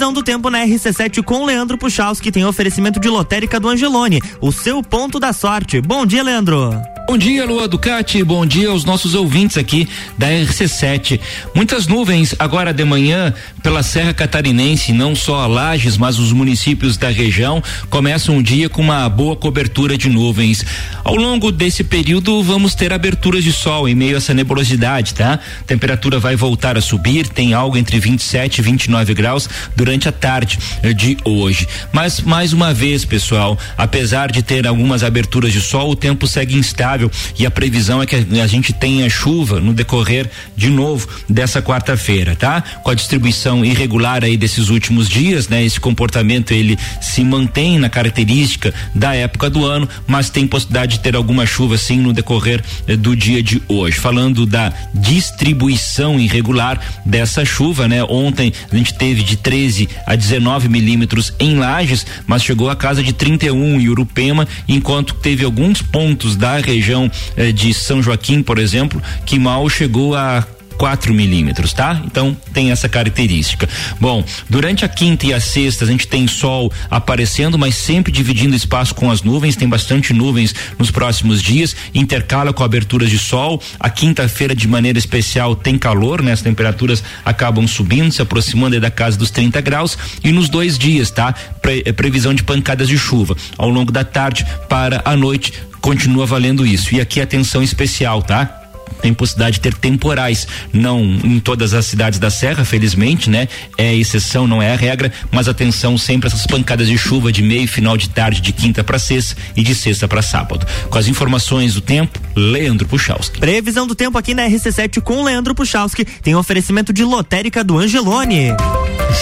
Previsão 0.01 0.15
do 0.15 0.23
tempo 0.23 0.49
na 0.49 0.65
RC7 0.65 1.23
com 1.23 1.45
Leandro 1.45 1.77
Puchalski 1.77 2.33
tem 2.33 2.43
oferecimento 2.47 2.99
de 2.99 3.07
lotérica 3.07 3.61
do 3.61 3.69
Angelone, 3.69 4.19
o 4.41 4.51
seu 4.51 4.83
ponto 4.83 5.21
da 5.21 5.31
sorte. 5.31 5.79
Bom 5.79 6.07
dia, 6.07 6.23
Leandro. 6.23 6.71
Bom 7.11 7.19
dia, 7.19 7.45
Lua 7.45 7.67
Ducati. 7.67 8.23
Bom 8.23 8.47
dia 8.47 8.69
aos 8.69 8.85
nossos 8.85 9.17
ouvintes 9.17 9.59
aqui 9.59 9.89
da 10.17 10.29
RC7. 10.29 11.19
Muitas 11.53 11.89
nuvens 11.89 12.37
agora 12.39 12.73
de 12.73 12.85
manhã 12.85 13.35
pela 13.65 13.83
Serra 13.83 14.15
Catarinense, 14.15 14.93
não 14.93 15.17
só 15.17 15.41
a 15.41 15.49
Lages, 15.49 15.97
mas 15.97 16.21
os 16.21 16.33
municípios 16.33 16.97
da 16.97 17.09
região 17.11 17.61
começam 17.91 18.39
o 18.39 18.43
dia 18.43 18.69
com 18.69 18.81
uma 18.81 19.09
boa 19.09 19.35
cobertura 19.35 19.99
de 19.99 20.09
nuvens. 20.09 20.65
Ao 21.03 21.17
longo 21.17 21.51
desse 21.51 21.83
período, 21.83 22.45
vamos 22.45 22.77
ter 22.77 22.93
aberturas 22.93 23.43
de 23.43 23.53
sol 23.53 23.89
em 23.89 23.95
meio 23.97 24.15
a 24.15 24.19
essa 24.19 24.33
nebulosidade, 24.33 25.13
tá? 25.13 25.41
Temperatura 25.67 26.21
vai 26.21 26.37
voltar 26.37 26.79
a 26.79 26.81
subir, 26.81 27.27
tem 27.27 27.55
algo 27.55 27.77
entre 27.77 27.99
27 27.99 28.59
e 28.59 28.63
29 28.63 29.15
graus 29.15 29.49
durante 29.75 30.09
a 30.09 30.13
tarde 30.13 30.61
de 30.95 31.17
hoje. 31.25 31.67
Mas 31.93 32.21
mais 32.21 32.53
uma 32.53 32.73
vez, 32.73 33.05
pessoal, 33.05 33.59
apesar 33.77 34.31
de 34.31 34.45
ter 34.45 34.65
algumas 34.65 35.03
aberturas 35.03 35.53
de 35.53 35.61
sol, 35.61 35.91
o 35.91 35.97
tempo 35.97 36.29
segue 36.29 36.57
instável 36.57 37.00
e 37.39 37.47
a 37.47 37.51
previsão 37.51 38.03
é 38.03 38.07
que 38.07 38.17
a 38.17 38.47
gente 38.47 38.73
tenha 38.73 39.09
chuva 39.09 39.61
no 39.61 39.73
decorrer 39.73 40.29
de 40.57 40.69
novo 40.69 41.09
dessa 41.29 41.63
quarta-feira, 41.63 42.35
tá? 42.35 42.63
Com 42.83 42.91
a 42.91 42.95
distribuição 42.95 43.65
irregular 43.65 44.25
aí 44.25 44.37
desses 44.37 44.69
últimos 44.69 45.09
dias, 45.09 45.49
né? 45.49 45.65
Esse 45.65 45.79
comportamento 45.79 46.53
ele 46.53 46.77
se 47.01 47.23
mantém 47.23 47.79
na 47.79 47.89
característica 47.89 48.75
da 48.95 49.15
época 49.15 49.49
do 49.49 49.65
ano, 49.65 49.89
mas 50.07 50.31
tem 50.31 50.47
possibilidade 50.47 50.97
de 50.97 51.01
ter 51.01 51.15
alguma 51.15 51.47
chuva 51.47 51.79
sim 51.79 51.99
no 51.99 52.13
decorrer 52.13 52.63
eh, 52.87 52.97
do 52.97 53.15
dia 53.15 53.43
de 53.43 53.63
hoje. 53.69 53.99
Falando 53.99 54.45
da 54.45 54.73
distribuição 54.95 56.19
irregular 56.19 56.81
dessa 57.07 57.45
chuva, 57.45 57.87
né? 57.87 58.03
Ontem 58.05 58.53
a 58.71 58.77
gente 58.77 58.95
teve 58.95 59.23
de 59.23 59.37
13 59.37 59.89
a 60.07 60.17
19 60.17 60.69
milímetros 60.69 61.33
em 61.39 61.57
Lages, 61.57 62.05
mas 62.27 62.43
chegou 62.43 62.69
a 62.69 62.77
casa 62.77 63.03
de 63.03 63.13
31 63.13 63.81
em 63.81 63.89
Urupema, 63.89 64.47
enquanto 64.69 65.15
teve 65.15 65.45
alguns 65.45 65.83
pontos 65.83 66.37
da 66.37 66.59
região 66.59 66.80
região 66.81 67.11
eh, 67.37 67.53
de 67.53 67.73
São 67.73 68.03
Joaquim, 68.03 68.43
por 68.43 68.59
exemplo, 68.59 69.01
que 69.25 69.39
mal 69.39 69.69
chegou 69.69 70.17
a 70.17 70.47
4 70.81 71.13
milímetros, 71.13 71.75
tá? 71.75 72.01
Então 72.07 72.35
tem 72.55 72.71
essa 72.71 72.89
característica. 72.89 73.69
Bom, 74.01 74.25
durante 74.49 74.83
a 74.83 74.89
quinta 74.89 75.27
e 75.27 75.35
a 75.35 75.39
sexta 75.39 75.85
a 75.85 75.87
gente 75.87 76.09
tem 76.09 76.27
sol 76.27 76.73
aparecendo, 76.91 77.59
mas 77.59 77.75
sempre 77.75 78.11
dividindo 78.11 78.57
espaço 78.57 78.95
com 78.95 79.11
as 79.11 79.23
nuvens, 79.23 79.57
tem 79.57 79.69
bastante 79.69 80.15
nuvens 80.15 80.55
nos 80.79 80.91
próximos 80.91 81.43
dias, 81.43 81.77
intercala 81.95 82.51
com 82.51 82.65
aberturas 82.65 83.11
de 83.11 83.19
sol. 83.19 83.63
A 83.79 83.91
quinta-feira, 83.91 84.55
de 84.55 84.67
maneira 84.67 84.99
especial, 84.99 85.55
tem 85.55 85.77
calor, 85.77 86.23
né? 86.23 86.33
As 86.33 86.41
temperaturas 86.41 87.05
acabam 87.27 87.69
subindo, 87.69 88.11
se 88.11 88.23
aproximando 88.23 88.81
da 88.81 88.91
casa 88.91 89.19
dos 89.19 89.31
30 89.31 89.61
graus. 89.61 89.99
E 90.25 90.33
nos 90.33 90.49
dois 90.49 90.79
dias, 90.79 91.11
tá? 91.11 91.35
Pre 91.61 91.83
eh, 91.85 91.93
previsão 91.93 92.33
de 92.33 92.43
pancadas 92.43 92.89
de 92.89 92.97
chuva 92.97 93.37
ao 93.59 93.69
longo 93.69 93.93
da 93.93 94.03
tarde 94.03 94.47
para 94.67 95.03
a 95.05 95.15
noite 95.15 95.53
continua 95.81 96.27
valendo 96.27 96.67
isso. 96.67 96.95
E 96.95 97.01
aqui 97.01 97.21
atenção 97.21 97.63
especial, 97.63 98.23
tá? 98.23 98.61
tem 99.01 99.15
possibilidade 99.15 99.55
de 99.55 99.61
ter 99.61 99.75
temporais, 99.75 100.47
não 100.73 101.01
em 101.01 101.41
todas 101.41 101.75
as 101.75 101.87
cidades 101.87 102.19
da 102.19 102.31
Serra, 102.31 102.65
felizmente, 102.65 103.29
né? 103.29 103.49
É 103.77 103.95
exceção, 103.95 104.47
não 104.47 104.63
é 104.63 104.73
a 104.73 104.77
regra, 104.77 105.13
mas 105.31 105.49
atenção 105.49 105.97
sempre 105.99 106.29
essas 106.29 106.47
pancadas 106.47 106.87
de 106.87 106.97
chuva 106.97 107.33
de 107.33 107.43
meio 107.43 107.63
e 107.63 107.67
final 107.67 107.97
de 107.97 108.11
tarde, 108.11 108.41
de 108.41 108.53
quinta 108.53 108.85
para 108.85 108.99
sexta 108.99 109.37
e 109.57 109.63
de 109.63 109.75
sexta 109.75 110.07
para 110.07 110.23
sábado. 110.23 110.67
Com 110.89 110.99
as 110.99 111.09
informações 111.09 111.75
do 111.75 111.81
tempo, 111.81 112.21
Leandro 112.37 112.87
Puchalski. 112.87 113.41
Previsão 113.41 113.87
do 113.87 113.95
tempo 113.95 114.19
aqui 114.19 114.35
na 114.35 114.47
RC7 114.47 115.01
com 115.01 115.25
Leandro 115.25 115.55
Puchalski, 115.55 116.05
tem 116.05 116.35
oferecimento 116.35 116.93
de 116.93 117.05
lotérica 117.05 117.65
do 117.65 117.79
Angelone. 117.79 118.49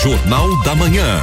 Jornal 0.03 0.63
da 0.63 0.75
Manhã. 0.75 1.21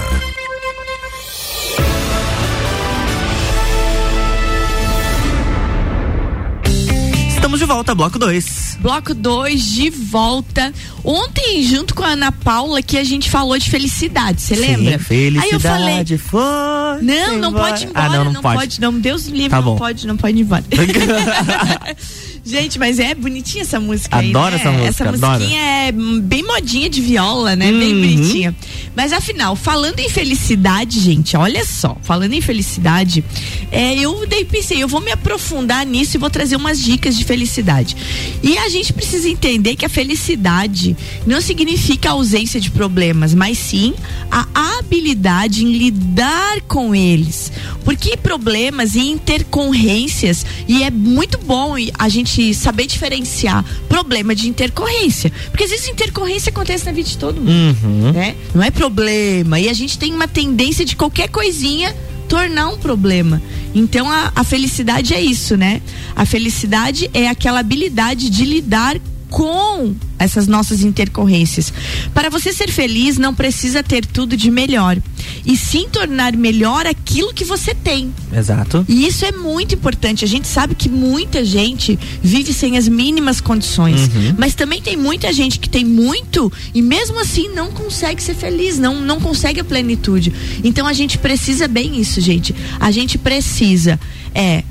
Estamos 7.56 7.60
de 7.60 7.66
volta, 7.74 7.96
bloco 7.96 8.20
2. 8.20 8.80
Bloco 8.82 9.14
2 9.14 9.64
de 9.64 9.90
volta. 9.90 10.74
Ontem, 11.06 11.64
junto 11.64 11.96
com 11.96 12.04
a 12.04 12.10
Ana 12.10 12.30
Paula, 12.30 12.82
que 12.82 12.98
a 12.98 13.04
gente 13.04 13.30
falou 13.30 13.58
de 13.58 13.70
felicidade, 13.70 14.42
você 14.42 14.56
lembra? 14.56 15.00
Felicidade 15.00 15.46
Aí 15.46 15.52
eu 15.54 15.60
falei, 15.62 16.18
foi. 16.18 17.02
não, 17.02 17.38
não 17.40 17.54
pode 17.54 17.84
ir 17.86 17.88
embora, 17.88 18.06
Ah, 18.06 18.10
não, 18.10 18.26
não, 18.26 18.34
não 18.34 18.42
pode. 18.42 18.56
pode. 18.60 18.82
não, 18.82 19.00
Deus 19.00 19.28
livre, 19.28 19.52
Tá 19.52 19.58
não 19.58 19.64
bom. 19.64 19.76
pode, 19.78 20.06
não 20.06 20.18
pode 20.18 20.38
ir 20.38 20.42
embora. 20.42 20.66
Gente, 22.48 22.78
mas 22.78 23.00
é 23.00 23.16
bonitinha 23.16 23.64
essa 23.64 23.80
música 23.80 24.18
aí, 24.18 24.30
Adoro 24.30 24.52
né? 24.56 24.62
essa 24.62 24.72
música, 24.72 24.88
Essa 24.88 25.10
adoro. 25.10 25.34
musiquinha 25.40 25.62
é 25.62 25.92
bem 25.92 26.44
modinha 26.44 26.88
de 26.88 27.02
viola, 27.02 27.56
né? 27.56 27.72
Bem 27.72 27.94
Uhum. 27.94 28.02
bonitinha. 28.02 28.56
Mas 28.96 29.12
afinal, 29.12 29.56
falando 29.56 30.00
em 30.00 30.08
felicidade, 30.10 31.00
gente, 31.00 31.36
olha 31.36 31.66
só, 31.66 31.98
falando 32.04 32.34
em 32.34 32.42
felicidade, 32.42 33.26
é, 33.72 33.96
eu 33.98 34.28
daí 34.28 34.46
pensei, 34.46 34.82
eu 34.82 34.88
vou 34.88 35.02
me 35.02 35.12
aprofundar 35.12 35.84
nisso 35.88 36.18
e 36.18 36.20
vou 36.20 36.30
trazer 36.30 36.56
umas 36.56 36.80
dicas 36.80 37.18
de 37.18 37.26
felicidade. 37.26 37.98
E 38.44 38.56
a 38.60 38.70
gente 38.70 38.94
precisa 38.94 39.28
entender 39.28 39.76
que 39.76 39.84
a 39.86 39.90
felicidade 39.90 40.96
não 41.26 41.42
significa 41.42 42.10
a 42.10 42.12
ausência 42.14 42.62
de 42.62 42.70
problemas, 42.70 43.34
mas 43.34 43.58
sim 43.58 43.94
a 44.30 44.46
habilidade 44.78 45.66
em 45.66 45.76
lidar 45.76 46.62
com 46.68 46.94
eles. 46.94 47.52
Porque 47.84 48.16
problemas 48.18 48.94
e 48.96 49.00
intercorrências, 49.00 50.46
e 50.68 50.84
é 50.84 50.92
muito 50.92 51.38
bom 51.40 51.74
a 51.98 52.08
gente 52.08 52.35
saber 52.54 52.88
diferenciar 52.88 53.64
problema 53.88 54.36
de 54.36 54.48
intercorrência. 54.48 55.32
Porque 55.50 55.64
às 55.64 55.70
vezes 55.70 55.88
intercorrência 55.88 56.50
acontece 56.50 56.86
na 56.86 56.92
vida 56.92 57.08
de 57.08 57.18
todo 57.18 57.42
mundo. 57.42 57.78
Uhum. 57.84 58.12
Né? 58.12 58.36
Não 58.54 58.64
é 58.64 58.72
problema. 58.72 59.60
E 59.60 59.70
a 59.70 59.74
gente 59.74 59.98
tem 59.98 60.14
uma 60.14 60.28
tendência 60.28 60.86
de 60.86 60.96
qualquer 60.96 61.30
coisinha 61.30 61.96
tornar 62.28 62.70
um 62.70 62.78
problema. 62.78 63.42
Então 63.74 64.10
a, 64.10 64.32
a 64.36 64.44
felicidade 64.44 65.14
é 65.14 65.22
isso, 65.22 65.56
né? 65.56 65.82
A 66.16 66.26
felicidade 66.26 67.10
é 67.14 67.28
aquela 67.28 67.60
habilidade 67.60 68.30
de 68.30 68.46
lidar 68.46 68.98
com 69.30 69.96
essas 70.18 70.48
nossas 70.48 70.82
intercorrências. 70.82 71.74
Para 72.14 72.30
você 72.30 72.54
ser 72.54 72.72
feliz, 72.72 73.18
não 73.18 73.34
precisa 73.36 73.84
ter 73.84 74.06
tudo 74.06 74.38
de 74.38 74.50
melhor, 74.50 74.98
e 75.46 75.58
sim 75.58 75.88
tornar 75.92 76.36
melhor 76.36 76.86
aquilo 76.86 77.34
que 77.34 77.44
você 77.44 77.74
tem. 77.76 78.14
Exato. 78.34 78.86
E 78.88 79.06
isso 79.06 79.26
é 79.26 79.32
muito 79.32 79.76
importante. 79.76 80.24
A 80.24 80.28
gente 80.28 80.48
sabe 80.48 80.74
que 80.76 80.88
muita 80.90 81.44
gente 81.44 82.00
vive 82.24 82.54
sem 82.54 82.78
as 82.78 82.88
mínimas 82.88 83.42
condições, 83.42 84.08
Uhum. 84.08 84.36
mas 84.38 84.56
também 84.56 84.82
tem 84.82 84.96
muita 84.96 85.32
gente 85.34 85.60
que 85.60 85.70
tem 85.70 85.84
muito 85.84 86.52
e 86.74 86.82
mesmo 86.82 87.20
assim 87.20 87.50
não 87.54 87.72
consegue 87.72 88.22
ser 88.24 88.36
feliz, 88.36 88.78
não 88.80 89.02
não 89.02 89.20
consegue 89.20 89.60
a 89.60 89.64
plenitude. 89.64 90.32
Então 90.64 90.88
a 90.88 90.94
gente 90.94 91.18
precisa 91.18 91.68
bem 91.68 92.00
isso, 92.00 92.22
gente. 92.22 92.56
A 92.80 92.92
gente 92.92 93.18
precisa 93.18 94.00
é 94.34 94.64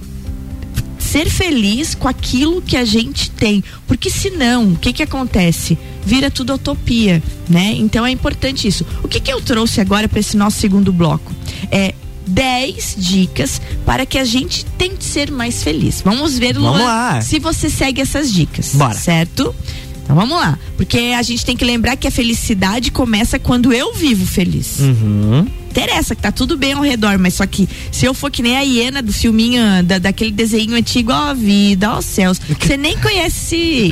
ser 1.15 1.31
feliz 1.31 1.95
com 1.95 2.09
aquilo 2.09 2.61
que 2.61 2.77
a 2.77 2.85
gente 2.85 3.31
tem. 3.31 3.63
Porque 3.87 4.11
senão, 4.11 4.73
o 4.73 4.77
que 4.77 4.93
que 4.93 5.03
acontece? 5.03 5.79
Vira 6.05 6.29
tudo 6.29 6.55
utopia, 6.55 7.23
né? 7.49 7.73
Então 7.77 8.05
é 8.05 8.11
importante 8.11 8.67
isso. 8.67 8.85
O 9.01 9.07
que 9.07 9.21
que 9.21 9.33
eu 9.33 9.41
trouxe 9.41 9.81
agora 9.81 10.09
para 10.09 10.19
esse 10.19 10.37
nosso 10.37 10.59
segundo 10.59 10.93
bloco? 10.93 11.33
É 11.71 11.95
10 12.27 12.97
dicas 12.99 13.61
para 13.87 14.05
que 14.05 14.19
a 14.19 14.25
gente 14.25 14.65
tente 14.77 15.05
ser 15.05 15.31
mais 15.31 15.63
feliz. 15.63 16.03
Vamos 16.05 16.37
ver, 16.37 16.55
Vamos 16.55 16.81
Luan, 16.81 16.85
lá. 16.85 17.21
se 17.21 17.39
você 17.39 17.71
segue 17.71 18.01
essas 18.01 18.33
dicas. 18.33 18.75
Bora. 18.75 18.95
Certo? 18.95 19.55
Então 20.03 20.17
vamos 20.17 20.37
lá. 20.37 20.59
Porque 20.77 20.99
a 21.17 21.23
gente 21.23 21.47
tem 21.47 21.57
que 21.57 21.65
lembrar 21.65 21.95
que 21.97 22.09
a 22.09 22.11
felicidade 22.11 22.91
começa 22.91 23.39
quando 23.39 23.73
eu 23.73 23.95
vivo 23.95 24.27
feliz. 24.27 24.81
Uhum. 24.81 25.47
Interessa 25.75 26.15
que 26.15 26.23
tá 26.23 26.31
tudo 26.31 26.57
bem 26.57 26.73
ao 26.75 26.83
redor, 26.83 27.19
mas 27.19 27.35
só 27.35 27.45
que 27.47 27.69
se 27.91 28.07
eu 28.07 28.15
for 28.15 28.31
que 28.31 28.41
nem 28.43 28.57
a 28.57 28.61
hiena 28.61 29.03
do 29.03 29.13
filminho, 29.13 29.61
da, 29.83 29.99
daquele 29.99 30.31
desenho 30.31 30.77
antigo, 30.77 31.11
ó 31.13 31.35
vida, 31.35 31.91
ó 31.93 32.01
céus, 32.01 32.41
você 32.61 32.77
nem 32.77 32.97
conhece. 32.99 33.91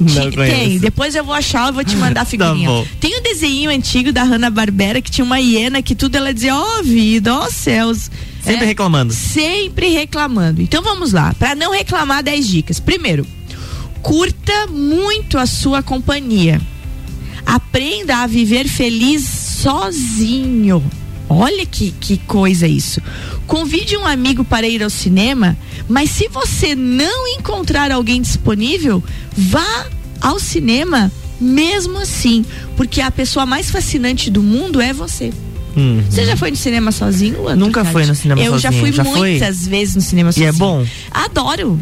Não 0.00 0.12
conheço. 0.30 0.36
Tá 0.36 0.44
Tem, 0.46 0.78
depois 0.78 1.14
eu 1.14 1.22
vou 1.24 1.34
achar, 1.34 1.68
eu 1.68 1.72
vou 1.72 1.84
te 1.84 1.94
mandar 1.96 2.22
a 2.22 2.24
figurinha. 2.26 2.68
bom. 2.68 2.84
Tem 2.98 3.16
um 3.16 3.22
desenho 3.22 3.70
antigo 3.70 4.12
da 4.12 4.24
Hanna 4.24 4.50
Barbera 4.50 5.00
que 5.00 5.08
tinha 5.10 5.24
uma 5.24 5.38
hiena 5.40 5.80
que 5.82 5.94
tudo 5.94 6.16
ela 6.16 6.34
dizia, 6.34 6.56
ó 6.56 6.82
vida, 6.82 7.32
ó 7.32 7.48
céus. 7.48 8.10
Sempre 8.42 8.64
É, 8.64 8.66
reclamando. 8.66 9.12
Sempre 9.12 9.88
reclamando. 9.90 10.60
Então 10.60 10.82
vamos 10.82 11.12
lá, 11.12 11.32
para 11.34 11.54
não 11.54 11.70
reclamar 11.72 12.24
10 12.24 12.48
dicas. 12.48 12.80
Primeiro, 12.80 13.24
curta 14.02 14.66
muito 14.66 15.38
a 15.38 15.46
sua 15.46 15.80
companhia. 15.80 16.60
Aprenda 17.46 18.18
a 18.18 18.26
viver 18.26 18.66
feliz 18.68 19.22
sozinho. 19.62 20.82
Olha 21.28 21.66
que, 21.66 21.90
que 21.92 22.16
coisa 22.18 22.66
isso. 22.66 23.00
Convide 23.46 23.96
um 23.96 24.06
amigo 24.06 24.44
para 24.44 24.66
ir 24.66 24.82
ao 24.82 24.88
cinema, 24.90 25.56
mas 25.88 26.10
se 26.10 26.26
você 26.28 26.74
não 26.74 27.26
encontrar 27.28 27.92
alguém 27.92 28.20
disponível, 28.22 29.02
vá 29.36 29.86
ao 30.20 30.38
cinema 30.38 31.12
mesmo 31.40 31.98
assim, 31.98 32.44
porque 32.76 33.00
a 33.00 33.10
pessoa 33.10 33.44
mais 33.46 33.70
fascinante 33.70 34.30
do 34.30 34.42
mundo 34.42 34.80
é 34.80 34.92
você. 34.92 35.32
Uhum. 35.76 36.02
Você 36.08 36.24
já 36.24 36.36
foi 36.36 36.50
no 36.50 36.56
cinema 36.56 36.90
sozinho, 36.90 37.42
Luan? 37.42 37.56
Nunca 37.56 37.84
fui 37.84 38.04
no 38.06 38.14
cinema 38.14 38.40
Eu 38.40 38.58
já 38.58 38.72
sozinho. 38.72 38.80
fui 38.82 38.92
Já 38.92 39.04
foi? 39.04 39.30
muitas 39.30 39.66
vezes 39.66 39.94
no 39.96 40.00
cinema 40.00 40.30
E 40.30 40.32
sozinho. 40.32 40.48
é 40.48 40.52
bom? 40.52 40.86
Adoro. 41.10 41.78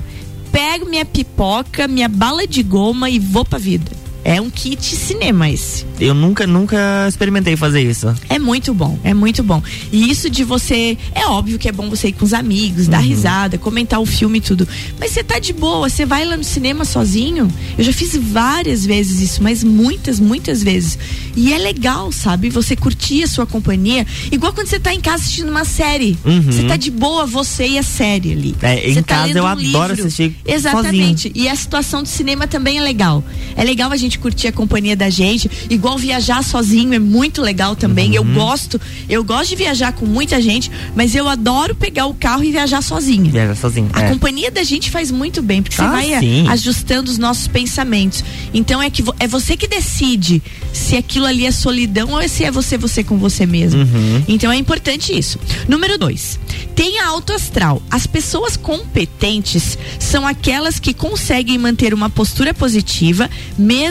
Pego 0.53 0.87
minha 0.89 1.05
pipoca, 1.05 1.87
minha 1.89 2.09
bala 2.09 2.47
de 2.47 2.63
goma 2.63 3.09
e 3.09 3.19
vou 3.19 3.45
pra 3.45 3.59
vida. 3.59 3.91
É 4.29 4.41
um 4.41 4.51
kit 4.51 4.97
cinema 4.97 5.49
esse. 5.49 5.87
Eu 6.01 6.13
nunca, 6.13 6.49
nunca 6.49 7.07
experimentei 7.09 7.55
fazer 7.55 7.81
isso. 7.81 8.13
É 8.29 8.41
muito 8.41 8.75
bom, 8.75 8.99
é 9.05 9.15
muito 9.15 9.41
bom. 9.41 9.63
E 9.93 10.11
isso 10.11 10.29
de 10.29 10.43
você. 10.43 10.99
É 11.15 11.27
óbvio 11.27 11.61
que 11.61 11.69
é 11.69 11.73
bom 11.73 11.89
você 11.89 12.09
ir 12.09 12.13
com 12.13 12.25
os 12.25 12.35
amigos, 12.35 12.89
dar 12.89 12.99
risada, 12.99 13.57
comentar 13.57 14.01
o 14.01 14.05
filme 14.05 14.39
e 14.39 14.41
tudo. 14.41 14.67
Mas 14.99 15.13
você 15.13 15.23
tá 15.23 15.39
de 15.39 15.53
boa, 15.53 15.89
você 15.89 16.05
vai 16.05 16.25
lá 16.25 16.37
no 16.37 16.43
cinema 16.43 16.85
sozinho. 16.85 17.49
Eu 17.79 17.85
já 17.85 17.93
fiz 17.93 18.17
várias 18.17 18.85
vezes 18.85 19.21
isso, 19.21 19.41
mas 19.41 19.63
muitas, 19.63 20.19
muitas 20.19 20.61
vezes. 20.61 20.99
E 21.37 21.53
é 21.53 21.59
legal, 21.59 22.11
sabe? 22.11 22.51
Você 22.51 22.75
curtir 22.75 23.23
a 23.23 23.29
sua 23.29 23.47
companhia. 23.47 24.05
Igual 24.33 24.53
quando 24.53 24.67
você 24.67 24.81
tá 24.81 24.93
em 24.93 25.01
casa 25.01 25.23
assistindo 25.23 25.51
uma 25.51 25.65
série. 25.65 26.19
Uhum. 26.25 26.43
Você 26.43 26.65
tá 26.65 26.77
de 26.77 26.91
boa, 26.91 27.27
você 27.27 27.69
e 27.69 27.79
a 27.79 27.83
série 27.85 28.33
ali. 28.33 28.57
É, 28.61 28.91
em 28.91 28.95
tá 29.05 29.19
casa 29.19 29.39
eu 29.39 29.45
um 29.45 29.47
adoro 29.47 29.95
livro. 29.95 30.09
assistir 30.09 30.35
Exatamente. 30.45 31.31
E 31.33 31.49
a 31.49 31.55
situação 31.55 32.03
do 32.03 32.09
cinema 32.09 32.49
também 32.49 32.79
é 32.79 32.81
legal. 32.81 33.23
É 33.55 33.63
legal 33.63 33.93
a 33.93 33.97
gente 33.97 34.16
curtir 34.19 34.49
a 34.49 34.53
companhia 34.53 34.97
da 34.97 35.09
gente. 35.11 35.51
Igual 35.71 35.97
viajar 35.99 36.43
sozinho 36.43 36.93
é 36.95 36.99
muito 36.99 37.41
legal 37.43 37.75
também. 37.77 38.15
Eu 38.15 38.23
Uhum. 38.23 38.35
gosto, 38.35 38.81
eu 39.09 39.23
gosto 39.25 39.51
de 39.51 39.57
viajar 39.57 39.93
com 39.93 40.07
muita 40.07 40.41
gente, 40.41 40.71
mas 40.95 41.15
eu 41.15 41.29
adoro 41.29 41.75
pegar 41.75 42.07
o 42.07 42.15
carro 42.15 42.45
e 42.45 42.51
viajar 42.53 42.83
sozinha. 42.83 43.31
Viaja 43.31 43.55
sozinho. 43.55 43.89
A 43.93 44.03
é. 44.03 44.09
companhia 44.11 44.51
da 44.51 44.63
gente 44.63 44.91
faz 44.91 45.11
muito 45.11 45.43
bem, 45.43 45.63
porque 45.63 45.77
você 45.77 45.83
Ah, 45.83 45.91
vai 45.91 46.15
a- 46.15 46.21
sim. 46.21 46.47
ajustando 46.49 47.11
os 47.11 47.19
nossos 47.19 47.47
pensamentos. 47.49 48.25
Então 48.55 48.83
é 48.83 48.91
que 48.91 49.05
é 49.19 49.27
você 49.27 49.57
que 49.57 49.67
decide 49.69 50.43
se 50.73 50.97
aquilo 50.97 51.27
ali 51.27 51.47
é 51.47 51.51
solidão 51.51 52.11
ou 52.13 52.29
se 52.29 52.45
é 52.45 52.51
você 52.51 52.77
você 52.79 53.03
com 53.05 53.19
você 53.19 53.47
mesmo. 53.47 53.81
Uhum. 53.83 54.23
Então 54.29 54.51
é 54.53 54.57
importante 54.57 55.17
isso. 55.17 55.39
Número 55.69 55.99
dois, 55.99 56.39
tenha 56.75 57.07
alto 57.07 57.33
astral. 57.33 57.83
As 57.91 58.07
pessoas 58.07 58.57
competentes 58.57 59.79
são 59.99 60.27
aquelas 60.27 60.79
que 60.79 60.93
conseguem 60.95 61.59
manter 61.59 61.93
uma 61.95 62.09
postura 62.11 62.53
positiva 62.55 63.29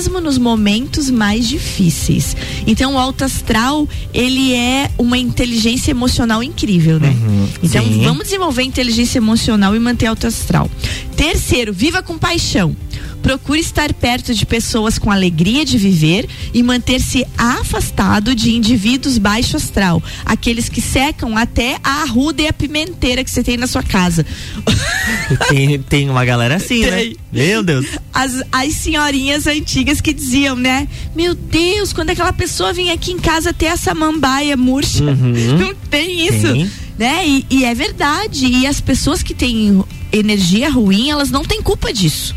mesmo 0.06 0.22
nos 0.22 0.38
momentos 0.38 1.10
mais 1.10 1.48
difíceis. 1.48 2.36
Então 2.68 2.94
o 2.94 2.98
alto 2.98 3.24
astral 3.24 3.88
ele 4.14 4.54
é 4.54 4.90
uma 4.98 5.18
inteligência 5.18 5.92
emocional 5.92 6.44
incrível, 6.44 7.00
né? 7.00 7.10
Uhum, 7.10 7.48
Então 7.64 7.84
sim. 7.84 8.04
vamos 8.04 8.26
desenvolver 8.26 8.64
inteligência 8.64 9.18
emocional 9.18 9.76
e 9.76 9.80
manter 9.80 10.06
alto 10.06 10.28
astral. 10.28 10.70
Terceiro, 11.16 11.74
viva 11.74 12.02
com 12.02 12.18
paixão. 12.18 12.76
Procure 13.26 13.60
estar 13.60 13.92
perto 13.92 14.36
de 14.36 14.46
pessoas 14.46 15.00
com 15.00 15.10
alegria 15.10 15.66
de 15.66 15.80
viver 15.80 16.30
e 16.54 16.62
manter-se 16.62 17.26
afastado 17.36 18.36
de 18.36 18.52
indivíduos 18.52 19.18
baixo 19.18 19.58
astral, 19.58 20.02
aqueles 20.24 20.70
que 20.70 20.80
secam 20.80 21.36
até 21.36 21.80
a 21.84 22.04
arruda 22.04 22.44
e 22.44 22.48
a 22.48 22.54
pimenteira 22.54 23.24
que 23.24 23.32
você 23.32 23.42
tem 23.42 23.58
na 23.58 23.66
sua 23.66 23.82
casa. 23.82 24.24
Tem, 25.50 25.80
tem 25.80 26.10
uma 26.10 26.24
galera 26.24 26.56
assim, 26.56 26.82
Tem. 26.82 26.92
né? 27.10 27.16
Meu 27.32 27.64
Deus. 27.64 27.88
As, 28.14 28.44
as 28.52 28.74
senhorinhas 28.76 29.48
antigas 29.48 30.00
que 30.00 30.14
diziam, 30.14 30.56
né? 30.56 30.88
Meu 31.16 31.34
Deus, 31.34 31.92
quando 31.94 32.12
aquela 32.12 32.32
pessoa 32.32 32.74
vem 32.74 32.92
aqui 32.92 33.12
em 33.12 33.20
casa 33.20 33.52
ter 33.52 33.66
essa 33.66 33.96
mambaia 33.96 34.56
murcha. 34.56 35.04
Uhum. 35.04 35.58
Não 35.58 35.76
tem 35.90 36.28
isso. 36.28 36.54
Tem. 36.54 36.72
Né? 36.98 37.28
E, 37.28 37.46
e 37.50 37.66
é 37.66 37.74
verdade. 37.74 38.46
E 38.46 38.68
as 38.68 38.80
pessoas 38.80 39.24
que 39.24 39.34
têm 39.34 39.84
energia 40.12 40.70
ruim, 40.70 41.10
elas 41.10 41.32
não 41.32 41.44
têm 41.44 41.62
culpa 41.62 41.92
disso. 41.92 42.36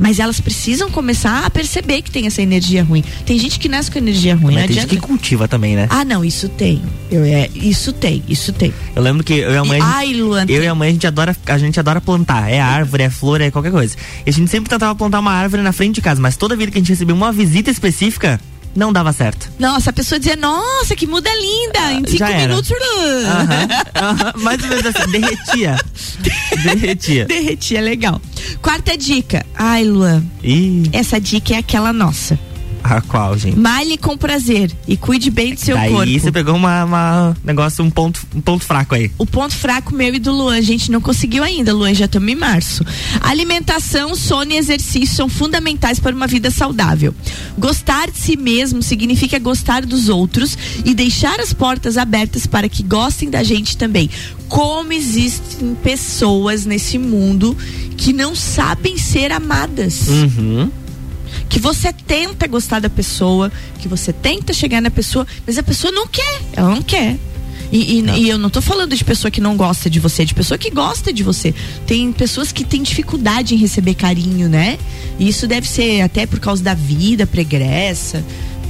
Mas 0.00 0.18
elas 0.18 0.40
precisam 0.40 0.90
começar 0.90 1.44
a 1.44 1.50
perceber 1.50 2.00
que 2.00 2.10
tem 2.10 2.26
essa 2.26 2.40
energia 2.40 2.82
ruim. 2.82 3.04
Tem 3.26 3.38
gente 3.38 3.58
que 3.60 3.68
nasce 3.68 3.90
com 3.90 3.98
energia 3.98 4.34
ruim, 4.34 4.54
Mas 4.54 4.66
tem 4.68 4.76
gente 4.76 4.86
que 4.88 4.96
cultiva 4.96 5.46
também, 5.46 5.76
né? 5.76 5.86
Ah, 5.90 6.04
não, 6.04 6.24
isso 6.24 6.48
tem. 6.48 6.82
Eu, 7.10 7.22
é, 7.22 7.48
isso 7.54 7.92
tem, 7.92 8.22
isso 8.26 8.50
tem. 8.52 8.72
Eu 8.96 9.02
lembro 9.02 9.22
que 9.22 9.34
eu 9.34 9.52
e 9.52 9.56
a 9.58 9.64
mãe. 9.64 9.78
E- 9.78 9.82
gente- 9.82 9.92
ai, 9.94 10.12
Luan, 10.14 10.46
eu 10.48 10.62
e 10.62 10.66
a 10.66 10.74
mãe 10.74 10.88
a 10.88 10.92
gente 10.92 11.06
adora, 11.06 11.36
a 11.46 11.58
gente 11.58 11.78
adora 11.78 12.00
plantar. 12.00 12.50
É 12.50 12.58
árvore, 12.58 13.02
é 13.02 13.10
flor, 13.10 13.40
é 13.42 13.50
qualquer 13.50 13.70
coisa. 13.70 13.94
E 14.26 14.30
a 14.30 14.32
gente 14.32 14.50
sempre 14.50 14.70
tentava 14.70 14.94
plantar 14.94 15.20
uma 15.20 15.32
árvore 15.32 15.62
na 15.62 15.72
frente 15.72 15.96
de 15.96 16.00
casa, 16.00 16.20
mas 16.20 16.34
toda 16.36 16.56
vida 16.56 16.72
que 16.72 16.78
a 16.78 16.80
gente 16.80 16.88
recebia 16.88 17.14
uma 17.14 17.30
visita 17.30 17.70
específica, 17.70 18.40
não 18.74 18.92
dava 18.92 19.12
certo. 19.12 19.50
Nossa, 19.58 19.90
a 19.90 19.92
pessoa 19.92 20.18
dizia, 20.18 20.36
nossa, 20.36 20.96
que 20.96 21.06
muda 21.06 21.28
linda. 21.34 21.92
Em 21.92 22.06
cinco 22.06 22.18
já 22.18 22.30
era. 22.30 22.48
minutos. 22.48 22.70
Aham, 23.96 24.32
mais 24.36 24.62
ou 24.62 24.68
menos 24.68 24.86
assim, 24.86 25.10
derretia. 25.10 25.76
derretia. 26.64 27.24
Derretia, 27.26 27.80
legal. 27.80 28.20
Quarta 28.62 28.96
dica. 28.96 29.44
Ai, 29.54 29.84
Luan, 29.84 30.24
Ih, 30.42 30.88
essa 30.92 31.20
dica 31.20 31.54
é 31.54 31.58
aquela 31.58 31.92
nossa. 31.92 32.38
A 32.98 33.00
qual, 33.00 33.36
gente? 33.38 33.58
Malhe 33.58 33.96
com 33.96 34.16
prazer 34.16 34.70
e 34.86 34.96
cuide 34.96 35.30
bem 35.30 35.54
do 35.54 35.60
seu 35.60 35.76
Daí 35.76 35.90
corpo. 35.92 36.12
você 36.18 36.32
pegou 36.32 36.54
uma, 36.54 36.84
uma 36.84 37.36
negócio, 37.44 37.84
um 37.84 37.90
ponto, 37.90 38.20
um 38.34 38.40
ponto 38.40 38.64
fraco 38.64 38.94
aí. 38.94 39.10
O 39.18 39.26
ponto 39.26 39.54
fraco 39.54 39.94
meu 39.94 40.14
e 40.14 40.18
do 40.18 40.32
Luan, 40.32 40.56
a 40.56 40.60
gente 40.60 40.90
não 40.90 41.00
conseguiu 41.00 41.42
ainda, 41.42 41.72
Luan, 41.72 41.94
já 41.94 42.04
estamos 42.06 42.28
em 42.28 42.34
março. 42.36 42.84
Alimentação, 43.20 44.14
sono 44.14 44.52
e 44.52 44.56
exercício 44.56 45.14
são 45.16 45.28
fundamentais 45.28 45.98
para 45.98 46.14
uma 46.14 46.26
vida 46.26 46.50
saudável. 46.50 47.14
Gostar 47.58 48.10
de 48.10 48.18
si 48.18 48.36
mesmo 48.36 48.82
significa 48.82 49.38
gostar 49.38 49.86
dos 49.86 50.08
outros 50.08 50.56
e 50.84 50.94
deixar 50.94 51.40
as 51.40 51.52
portas 51.52 51.96
abertas 51.96 52.46
para 52.46 52.68
que 52.68 52.82
gostem 52.82 53.30
da 53.30 53.42
gente 53.42 53.76
também. 53.76 54.10
Como 54.48 54.92
existem 54.92 55.76
pessoas 55.82 56.64
nesse 56.66 56.98
mundo 56.98 57.56
que 57.96 58.12
não 58.12 58.34
sabem 58.34 58.98
ser 58.98 59.30
amadas 59.30 60.08
Uhum. 60.08 60.70
Que 61.50 61.58
você 61.60 61.92
tenta 61.92 62.46
gostar 62.46 62.80
da 62.80 62.88
pessoa, 62.88 63.52
que 63.80 63.88
você 63.88 64.12
tenta 64.12 64.52
chegar 64.54 64.80
na 64.80 64.90
pessoa, 64.90 65.26
mas 65.46 65.58
a 65.58 65.62
pessoa 65.62 65.92
não 65.92 66.06
quer, 66.06 66.40
ela 66.54 66.70
não 66.70 66.80
quer. 66.82 67.18
E, 67.72 67.98
e- 67.98 68.04
e 68.22 68.28
eu 68.28 68.38
não 68.38 68.48
tô 68.50 68.60
falando 68.62 68.96
de 68.96 69.04
pessoa 69.04 69.30
que 69.30 69.40
não 69.40 69.56
gosta 69.56 69.88
de 69.90 70.00
você, 70.00 70.24
de 70.24 70.34
pessoa 70.34 70.56
que 70.58 70.70
gosta 70.70 71.12
de 71.12 71.22
você. 71.22 71.54
Tem 71.86 72.10
pessoas 72.12 72.50
que 72.50 72.64
têm 72.64 72.82
dificuldade 72.82 73.54
em 73.54 73.58
receber 73.58 73.94
carinho, 73.94 74.48
né? 74.48 74.78
E 75.18 75.28
isso 75.28 75.46
deve 75.46 75.68
ser 75.68 76.00
até 76.00 76.24
por 76.26 76.40
causa 76.40 76.62
da 76.62 76.74
vida 76.74 77.26
pregressa. 77.26 78.24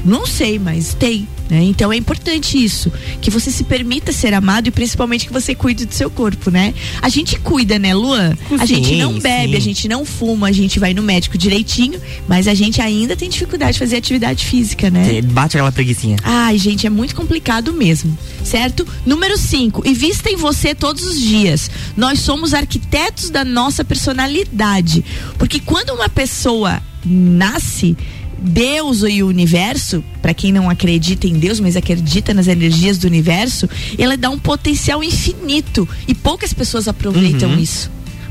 Não 0.04 0.26
sei, 0.26 0.58
mas 0.58 0.94
tem. 0.94 1.28
Né? 1.48 1.64
Então 1.64 1.92
é 1.92 1.96
importante 1.96 2.62
isso. 2.62 2.92
Que 3.20 3.30
você 3.30 3.50
se 3.50 3.64
permita 3.64 4.12
ser 4.12 4.32
amado 4.32 4.68
e 4.68 4.70
principalmente 4.70 5.26
que 5.26 5.32
você 5.32 5.54
cuide 5.54 5.84
do 5.84 5.92
seu 5.92 6.08
corpo, 6.08 6.50
né? 6.50 6.72
A 7.02 7.08
gente 7.08 7.38
cuida, 7.38 7.78
né, 7.78 7.92
Luan? 7.92 8.36
A 8.58 8.66
Sim, 8.66 8.74
gente 8.76 8.96
não 8.96 9.18
bebe, 9.18 9.52
sim. 9.52 9.56
a 9.56 9.60
gente 9.60 9.88
não 9.88 10.04
fuma, 10.04 10.48
a 10.48 10.52
gente 10.52 10.78
vai 10.78 10.94
no 10.94 11.02
médico 11.02 11.36
direitinho, 11.36 12.00
mas 12.28 12.46
a 12.46 12.54
gente 12.54 12.80
ainda 12.80 13.16
tem 13.16 13.28
dificuldade 13.28 13.72
de 13.72 13.78
fazer 13.80 13.96
atividade 13.96 14.44
física, 14.44 14.90
né? 14.90 15.04
Você 15.04 15.22
Bate 15.22 15.56
aquela 15.56 15.72
preguiçinha. 15.72 16.16
Ai, 16.22 16.56
gente, 16.56 16.86
é 16.86 16.90
muito 16.90 17.14
complicado 17.14 17.72
mesmo, 17.72 18.16
certo? 18.44 18.86
Número 19.04 19.36
5, 19.36 19.86
invista 19.86 20.30
em 20.30 20.36
você 20.36 20.74
todos 20.74 21.04
os 21.04 21.20
dias. 21.20 21.70
Nós 21.96 22.20
somos 22.20 22.54
arquitetos 22.54 23.30
da 23.30 23.44
nossa 23.44 23.84
personalidade. 23.84 25.04
Porque 25.38 25.60
quando 25.60 25.90
uma 25.90 26.08
pessoa 26.08 26.80
nasce, 27.04 27.96
Deus 28.40 29.02
e 29.02 29.22
o 29.22 29.26
universo, 29.28 30.02
para 30.22 30.32
quem 30.32 30.50
não 30.52 30.70
acredita 30.70 31.26
em 31.26 31.34
Deus, 31.34 31.60
mas 31.60 31.76
acredita 31.76 32.32
nas 32.32 32.46
energias 32.48 32.96
do 32.98 33.06
universo, 33.06 33.68
ela 33.98 34.16
dá 34.16 34.30
um 34.30 34.38
potencial 34.38 35.04
infinito 35.04 35.86
e 36.08 36.14
poucas 36.14 36.52
pessoas 36.52 36.88
aproveitam 36.88 37.50
Uhum. 37.50 37.58
isso. 37.58 37.90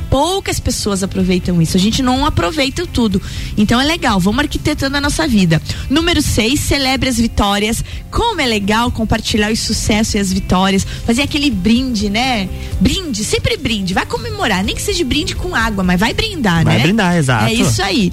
Poucas 0.09 0.59
pessoas 0.59 1.03
aproveitam 1.03 1.61
isso. 1.61 1.77
A 1.77 1.79
gente 1.79 2.01
não 2.01 2.25
aproveita 2.25 2.83
tudo. 2.87 3.21
Então 3.55 3.79
é 3.79 3.85
legal, 3.85 4.19
vamos 4.19 4.39
arquitetando 4.39 4.97
a 4.97 5.01
nossa 5.01 5.27
vida. 5.27 5.61
Número 5.87 6.19
6, 6.19 6.59
celebre 6.59 7.07
as 7.07 7.17
vitórias. 7.17 7.83
Como 8.09 8.41
é 8.41 8.45
legal 8.47 8.89
compartilhar 8.89 9.51
o 9.51 9.55
sucesso 9.55 10.17
e 10.17 10.19
as 10.19 10.33
vitórias. 10.33 10.83
Fazer 11.05 11.21
aquele 11.21 11.51
brinde, 11.51 12.09
né? 12.09 12.49
Brinde, 12.81 13.23
sempre 13.23 13.55
brinde. 13.55 13.93
Vai 13.93 14.07
comemorar. 14.07 14.63
Nem 14.63 14.73
que 14.75 14.81
seja 14.81 15.05
brinde 15.05 15.35
com 15.35 15.53
água, 15.53 15.83
mas 15.83 15.99
vai 15.99 16.11
brindar, 16.11 16.63
Vai 16.63 16.77
né? 16.77 16.83
brindar, 16.85 17.15
exato. 17.15 17.45
É 17.45 17.53
isso 17.53 17.79
aí. 17.83 18.11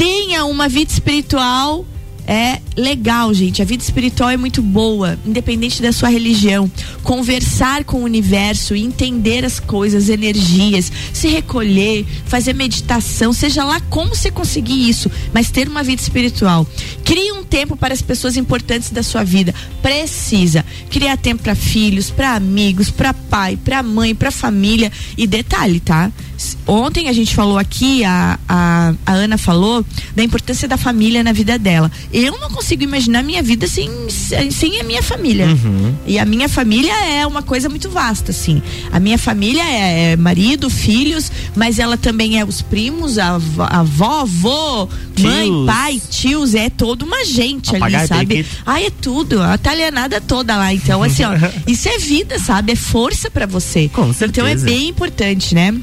Tenha 0.00 0.46
uma 0.46 0.66
vida 0.66 0.90
espiritual 0.90 1.84
é 2.26 2.60
legal, 2.76 3.32
gente. 3.34 3.60
A 3.60 3.64
vida 3.64 3.82
espiritual 3.82 4.30
é 4.30 4.36
muito 4.36 4.62
boa, 4.62 5.18
independente 5.26 5.82
da 5.82 5.92
sua 5.92 6.08
religião. 6.08 6.70
Conversar 7.02 7.84
com 7.84 7.98
o 7.98 8.04
universo, 8.04 8.74
entender 8.74 9.44
as 9.44 9.58
coisas, 9.60 10.08
energias, 10.08 10.90
se 11.12 11.28
recolher, 11.28 12.06
fazer 12.26 12.54
meditação, 12.54 13.32
seja 13.32 13.64
lá 13.64 13.80
como 13.82 14.14
você 14.14 14.30
conseguir 14.30 14.88
isso, 14.88 15.10
mas 15.32 15.50
ter 15.50 15.68
uma 15.68 15.82
vida 15.82 16.02
espiritual. 16.02 16.66
Crie 17.04 17.32
um 17.32 17.44
tempo 17.44 17.76
para 17.76 17.92
as 17.92 18.02
pessoas 18.02 18.36
importantes 18.36 18.90
da 18.90 19.02
sua 19.02 19.24
vida. 19.24 19.54
Precisa 19.82 20.64
criar 20.88 21.16
tempo 21.16 21.42
para 21.42 21.54
filhos, 21.54 22.10
para 22.10 22.34
amigos, 22.34 22.90
para 22.90 23.12
pai, 23.12 23.56
para 23.56 23.82
mãe, 23.82 24.14
para 24.14 24.30
família. 24.30 24.92
E 25.16 25.26
detalhe, 25.26 25.80
tá? 25.80 26.12
Ontem 26.66 27.08
a 27.08 27.12
gente 27.12 27.34
falou 27.34 27.58
aqui, 27.58 28.04
a, 28.04 28.38
a, 28.48 28.94
a 29.04 29.12
Ana 29.12 29.36
falou 29.36 29.84
da 30.14 30.22
importância 30.22 30.66
da 30.66 30.76
família 30.76 31.22
na 31.22 31.32
vida 31.32 31.58
dela. 31.58 31.90
Eu 32.12 32.38
não 32.38 32.50
consigo 32.50 32.82
imaginar 32.82 33.22
minha 33.22 33.40
vida 33.42 33.68
sem, 33.68 33.88
sem 34.50 34.80
a 34.80 34.82
minha 34.82 35.00
família. 35.02 35.46
Uhum. 35.46 35.94
E 36.06 36.18
a 36.18 36.24
minha 36.24 36.48
família 36.48 36.92
é 37.06 37.24
uma 37.24 37.40
coisa 37.42 37.68
muito 37.68 37.88
vasta, 37.88 38.32
assim. 38.32 38.60
A 38.90 38.98
minha 38.98 39.16
família 39.16 39.62
é, 39.62 40.12
é 40.12 40.16
marido, 40.16 40.68
filhos, 40.68 41.30
mas 41.54 41.78
ela 41.78 41.96
também 41.96 42.40
é 42.40 42.44
os 42.44 42.60
primos, 42.62 43.16
a 43.16 43.36
avó, 43.36 43.62
a 43.62 43.80
avó, 43.80 44.20
avô, 44.22 44.88
mãe, 45.20 45.46
Tios. 45.50 45.66
pai, 45.66 46.02
tios, 46.10 46.54
é 46.56 46.68
toda 46.68 47.04
uma 47.04 47.24
gente 47.24 47.70
ali, 47.70 47.78
Papagaio, 47.78 48.08
sabe? 48.08 48.46
Ah, 48.66 48.80
é 48.82 48.90
tudo, 48.90 49.40
a 49.40 49.54
italianada 49.54 50.20
toda 50.20 50.56
lá. 50.56 50.74
Então, 50.74 51.02
assim, 51.04 51.22
ó, 51.24 51.30
isso 51.66 51.88
é 51.88 51.96
vida, 51.98 52.38
sabe? 52.40 52.72
É 52.72 52.76
força 52.76 53.30
pra 53.30 53.46
você. 53.46 53.88
Com 53.88 54.02
Então 54.10 54.44
é 54.44 54.48
certeza. 54.48 54.64
bem 54.66 54.88
importante, 54.88 55.54
né? 55.54 55.74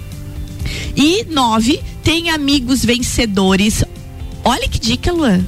E 0.96 1.26
nove, 1.30 1.80
tem 2.04 2.30
amigos 2.32 2.84
vencedores. 2.84 3.82
Olha 4.44 4.68
que 4.68 4.80
dica, 4.80 5.12
Luan. 5.12 5.46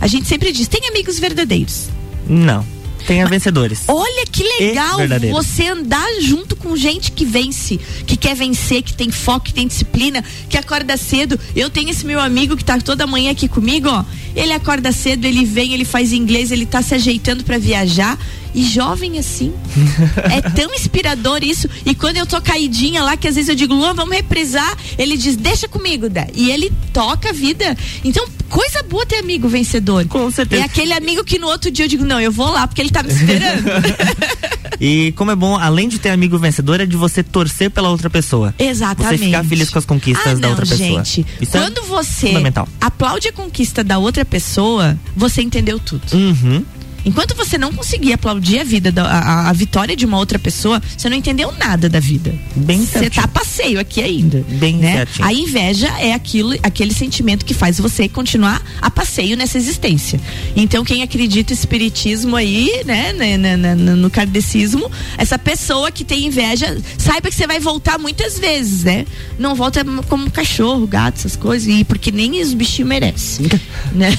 A 0.00 0.06
gente 0.06 0.26
sempre 0.26 0.52
diz, 0.52 0.68
tem 0.68 0.88
amigos 0.88 1.18
verdadeiros. 1.18 1.88
Não. 2.28 2.64
Tenha 3.06 3.26
vencedores. 3.26 3.84
Olha 3.88 4.26
que 4.26 4.42
legal 4.42 4.98
você 5.30 5.68
andar 5.68 6.06
junto 6.20 6.54
com 6.56 6.76
gente 6.76 7.12
que 7.12 7.24
vence, 7.24 7.78
que 8.06 8.16
quer 8.16 8.34
vencer, 8.34 8.82
que 8.82 8.92
tem 8.92 9.10
foco, 9.10 9.46
que 9.46 9.54
tem 9.54 9.66
disciplina, 9.66 10.22
que 10.48 10.58
acorda 10.58 10.96
cedo. 10.96 11.38
Eu 11.54 11.70
tenho 11.70 11.88
esse 11.88 12.04
meu 12.04 12.20
amigo 12.20 12.56
que 12.56 12.64
tá 12.64 12.78
toda 12.80 13.06
manhã 13.06 13.30
aqui 13.30 13.48
comigo, 13.48 13.88
ó. 13.88 14.04
Ele 14.36 14.52
acorda 14.52 14.92
cedo, 14.92 15.24
ele 15.24 15.44
vem, 15.44 15.72
ele 15.72 15.84
faz 15.84 16.12
inglês, 16.12 16.52
ele 16.52 16.66
tá 16.66 16.82
se 16.82 16.94
ajeitando 16.94 17.44
para 17.44 17.56
viajar. 17.56 18.18
E 18.54 18.64
jovem 18.64 19.18
assim. 19.18 19.52
é 20.30 20.40
tão 20.50 20.72
inspirador 20.74 21.42
isso. 21.42 21.68
E 21.86 21.94
quando 21.94 22.16
eu 22.16 22.26
tô 22.26 22.40
caidinha 22.40 23.02
lá, 23.02 23.16
que 23.16 23.28
às 23.28 23.34
vezes 23.36 23.48
eu 23.48 23.54
digo, 23.54 23.74
Luan, 23.74 23.94
vamos 23.94 24.14
reprisar. 24.14 24.76
Ele 24.98 25.16
diz, 25.16 25.36
deixa 25.36 25.68
comigo, 25.68 26.08
Dé. 26.08 26.28
E 26.34 26.50
ele 26.50 26.72
toca 26.92 27.30
a 27.30 27.32
vida. 27.32 27.76
Então, 28.04 28.26
coisa 28.48 28.82
boa 28.82 29.04
ter 29.06 29.16
amigo 29.16 29.48
vencedor. 29.48 30.06
Com 30.06 30.30
certeza. 30.30 30.62
É 30.62 30.64
aquele 30.64 30.92
amigo 30.92 31.24
que 31.24 31.38
no 31.38 31.46
outro 31.46 31.70
dia 31.70 31.84
eu 31.84 31.88
digo, 31.88 32.04
não, 32.04 32.20
eu 32.20 32.32
vou 32.32 32.50
lá, 32.50 32.66
porque 32.66 32.80
ele 32.80 32.90
tá 32.90 33.02
me 33.02 33.12
esperando. 33.12 33.64
E 34.80 35.12
como 35.16 35.30
é 35.30 35.34
bom, 35.34 35.56
além 35.56 35.88
de 35.88 35.98
ter 35.98 36.10
amigo 36.10 36.38
vencedor, 36.38 36.80
é 36.80 36.86
de 36.86 36.96
você 36.96 37.22
torcer 37.22 37.70
pela 37.70 37.88
outra 37.88 38.08
pessoa. 38.08 38.54
Exatamente. 38.58 39.18
Você 39.18 39.24
ficar 39.26 39.44
feliz 39.44 39.70
com 39.70 39.78
as 39.78 39.84
conquistas 39.84 40.26
ah, 40.26 40.34
da 40.34 40.40
não, 40.40 40.50
outra 40.50 40.66
pessoa. 40.66 41.04
Gente, 41.04 41.26
Isso 41.40 41.56
é 41.56 41.60
quando 41.60 41.82
você 41.82 42.28
fundamental. 42.28 42.68
aplaude 42.80 43.28
a 43.28 43.32
conquista 43.32 43.82
da 43.82 43.98
outra 43.98 44.24
pessoa, 44.24 44.96
você 45.16 45.42
entendeu 45.42 45.78
tudo. 45.80 46.04
Uhum. 46.12 46.64
Enquanto 47.08 47.34
você 47.34 47.56
não 47.56 47.72
conseguir 47.72 48.12
aplaudir 48.12 48.58
a 48.58 48.64
vida, 48.64 48.92
da, 48.92 49.04
a, 49.04 49.48
a 49.48 49.52
vitória 49.54 49.96
de 49.96 50.04
uma 50.04 50.18
outra 50.18 50.38
pessoa, 50.38 50.80
você 50.94 51.08
não 51.08 51.16
entendeu 51.16 51.50
nada 51.52 51.88
da 51.88 51.98
vida. 51.98 52.34
Bem 52.54 52.84
Você 52.84 53.08
tá 53.08 53.22
a 53.22 53.28
passeio 53.28 53.80
aqui 53.80 54.02
ainda. 54.02 54.44
Bem 54.46 54.76
né? 54.76 54.96
certinho. 54.98 55.26
A 55.26 55.32
inveja 55.32 55.88
é 55.98 56.12
aquilo, 56.12 56.54
aquele 56.62 56.92
sentimento 56.92 57.46
que 57.46 57.54
faz 57.54 57.78
você 57.78 58.10
continuar 58.10 58.62
a 58.82 58.90
passeio 58.90 59.38
nessa 59.38 59.56
existência. 59.56 60.20
Então, 60.54 60.84
quem 60.84 61.02
acredita 61.02 61.54
espiritismo 61.54 62.36
aí, 62.36 62.82
né, 62.84 63.14
né, 63.14 63.38
né, 63.38 63.56
né, 63.56 63.74
no 63.74 64.10
kardecismo, 64.10 64.90
essa 65.16 65.38
pessoa 65.38 65.90
que 65.90 66.04
tem 66.04 66.26
inveja, 66.26 66.76
saiba 66.98 67.30
que 67.30 67.34
você 67.34 67.46
vai 67.46 67.58
voltar 67.58 67.98
muitas 67.98 68.38
vezes, 68.38 68.84
né? 68.84 69.06
Não 69.38 69.54
volta 69.54 69.82
como 70.08 70.30
cachorro, 70.30 70.86
gato, 70.86 71.16
essas 71.16 71.36
coisas, 71.36 71.68
e 71.68 71.84
porque 71.84 72.10
nem 72.10 72.42
os 72.42 72.52
bichinhos 72.52 72.88
merecem. 72.88 73.46
né? 73.92 74.10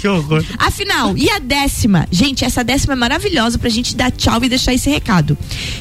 Que 0.00 0.08
horror. 0.08 0.42
Afinal, 0.56 1.16
e 1.18 1.28
a 1.28 1.38
décima? 1.38 2.08
Gente, 2.10 2.29
essa 2.44 2.64
décima 2.64 2.92
é 2.92 2.96
maravilhosa 2.96 3.58
pra 3.58 3.68
gente 3.68 3.96
dar 3.96 4.10
tchau 4.10 4.42
e 4.44 4.48
deixar 4.48 4.74
esse 4.74 4.88
recado. 4.88 5.36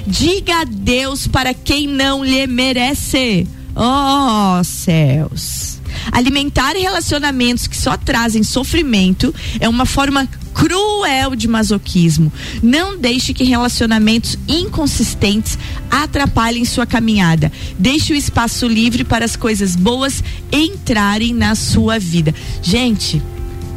Diga 0.05 0.61
adeus 0.61 1.27
para 1.27 1.53
quem 1.53 1.87
não 1.87 2.23
lhe 2.23 2.45
merece. 2.47 3.47
Oh, 3.75 4.63
céus. 4.63 5.79
Alimentar 6.11 6.73
relacionamentos 6.73 7.67
que 7.67 7.77
só 7.77 7.95
trazem 7.95 8.43
sofrimento 8.43 9.33
é 9.59 9.69
uma 9.69 9.85
forma 9.85 10.27
cruel 10.53 11.35
de 11.35 11.47
masoquismo. 11.47 12.31
Não 12.61 12.97
deixe 12.97 13.33
que 13.33 13.43
relacionamentos 13.43 14.37
inconsistentes 14.47 15.57
atrapalhem 15.89 16.65
sua 16.65 16.85
caminhada. 16.85 17.51
Deixe 17.77 18.13
o 18.13 18.15
espaço 18.15 18.67
livre 18.67 19.03
para 19.03 19.25
as 19.25 19.35
coisas 19.35 19.75
boas 19.75 20.23
entrarem 20.51 21.33
na 21.33 21.55
sua 21.55 21.99
vida. 21.99 22.33
Gente, 22.61 23.21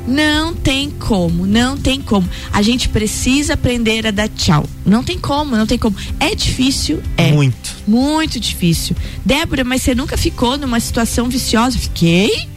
não 0.07 0.55
tem 0.55 0.91
como, 0.91 1.47
não 1.47 1.77
tem 1.77 2.01
como. 2.01 2.29
A 2.53 2.63
gente 2.63 2.89
precisa 2.89 3.55
aprender 3.55 4.07
a 4.07 4.11
dar 4.11 4.29
tchau. 4.29 4.65
Não 4.85 5.03
tem 5.03 5.19
como, 5.19 5.57
não 5.57 5.67
tem 5.67 5.79
como. 5.79 5.97
É 6.19 6.35
difícil, 6.35 7.03
é. 7.17 7.33
Muito. 7.33 7.77
Muito 7.87 8.39
difícil. 8.41 8.97
Débora, 9.25 9.65
mas 9.65 9.83
você 9.83 9.95
nunca 9.95 10.17
ficou 10.17 10.57
numa 10.57 10.81
situação 10.81 11.29
viciosa? 11.29 11.79
Fiquei. 11.79 12.52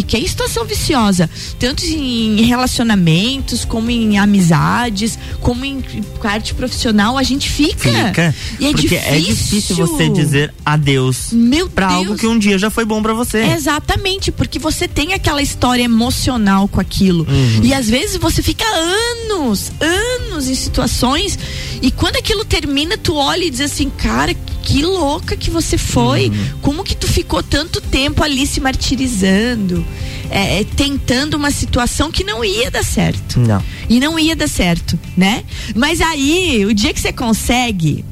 Fiquei 0.00 0.22
em 0.22 0.26
situação 0.26 0.64
viciosa, 0.64 1.28
tanto 1.58 1.84
em 1.84 2.40
relacionamentos, 2.42 3.66
como 3.66 3.90
em 3.90 4.16
amizades, 4.16 5.18
como 5.42 5.62
em 5.62 5.82
parte 6.22 6.54
profissional, 6.54 7.18
a 7.18 7.22
gente 7.22 7.50
fica. 7.50 7.90
Fica. 7.90 8.34
E 8.58 8.66
é 8.66 8.70
porque 8.70 8.88
difícil. 8.88 9.12
é 9.12 9.18
difícil 9.18 9.76
você 9.76 10.08
dizer 10.08 10.54
adeus 10.64 11.32
Meu 11.32 11.68
pra 11.68 11.88
Deus. 11.88 11.98
algo 11.98 12.16
que 12.16 12.26
um 12.26 12.38
dia 12.38 12.58
já 12.58 12.70
foi 12.70 12.86
bom 12.86 13.02
pra 13.02 13.12
você. 13.12 13.42
Exatamente, 13.42 14.32
porque 14.32 14.58
você 14.58 14.88
tem 14.88 15.12
aquela 15.12 15.42
história 15.42 15.82
emocional 15.82 16.66
com 16.66 16.80
aquilo. 16.80 17.26
Uhum. 17.28 17.60
E 17.62 17.74
às 17.74 17.86
vezes 17.86 18.16
você 18.16 18.42
fica 18.42 18.64
anos, 18.64 19.70
anos 19.80 20.48
em 20.48 20.54
situações 20.54 21.38
e 21.82 21.90
quando 21.90 22.16
aquilo 22.16 22.42
termina, 22.42 22.96
tu 22.96 23.16
olha 23.16 23.44
e 23.44 23.50
diz 23.50 23.60
assim, 23.60 23.90
cara, 23.90 24.34
que 24.62 24.82
louca 24.82 25.36
que 25.36 25.50
você 25.50 25.76
foi. 25.76 26.28
Uhum. 26.28 26.58
Como 26.62 26.84
que 26.84 26.94
tu 26.94 27.06
ficou 27.06 27.42
tanto 27.42 27.80
tempo 27.80 28.22
ali 28.22 28.46
se 28.46 28.60
martirizando, 28.60 29.84
é, 30.30 30.60
é, 30.60 30.64
tentando 30.64 31.34
uma 31.36 31.50
situação 31.50 32.10
que 32.10 32.24
não 32.24 32.44
ia 32.44 32.70
dar 32.70 32.84
certo. 32.84 33.40
Não. 33.40 33.62
E 33.88 33.98
não 33.98 34.18
ia 34.18 34.36
dar 34.36 34.48
certo, 34.48 34.98
né? 35.16 35.44
Mas 35.74 36.00
aí, 36.00 36.64
o 36.66 36.74
dia 36.74 36.92
que 36.92 37.00
você 37.00 37.12
consegue, 37.12 38.04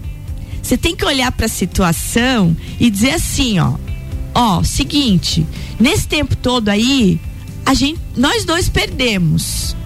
você 0.62 0.76
tem 0.76 0.96
que 0.96 1.04
olhar 1.04 1.30
para 1.32 1.46
a 1.46 1.48
situação 1.48 2.56
e 2.78 2.90
dizer 2.90 3.12
assim, 3.12 3.58
ó, 3.58 3.74
ó, 4.34 4.62
seguinte, 4.62 5.46
nesse 5.78 6.06
tempo 6.06 6.36
todo 6.36 6.68
aí, 6.68 7.20
a 7.64 7.74
gente, 7.74 8.00
nós 8.16 8.44
dois 8.44 8.68
perdemos. 8.68 9.76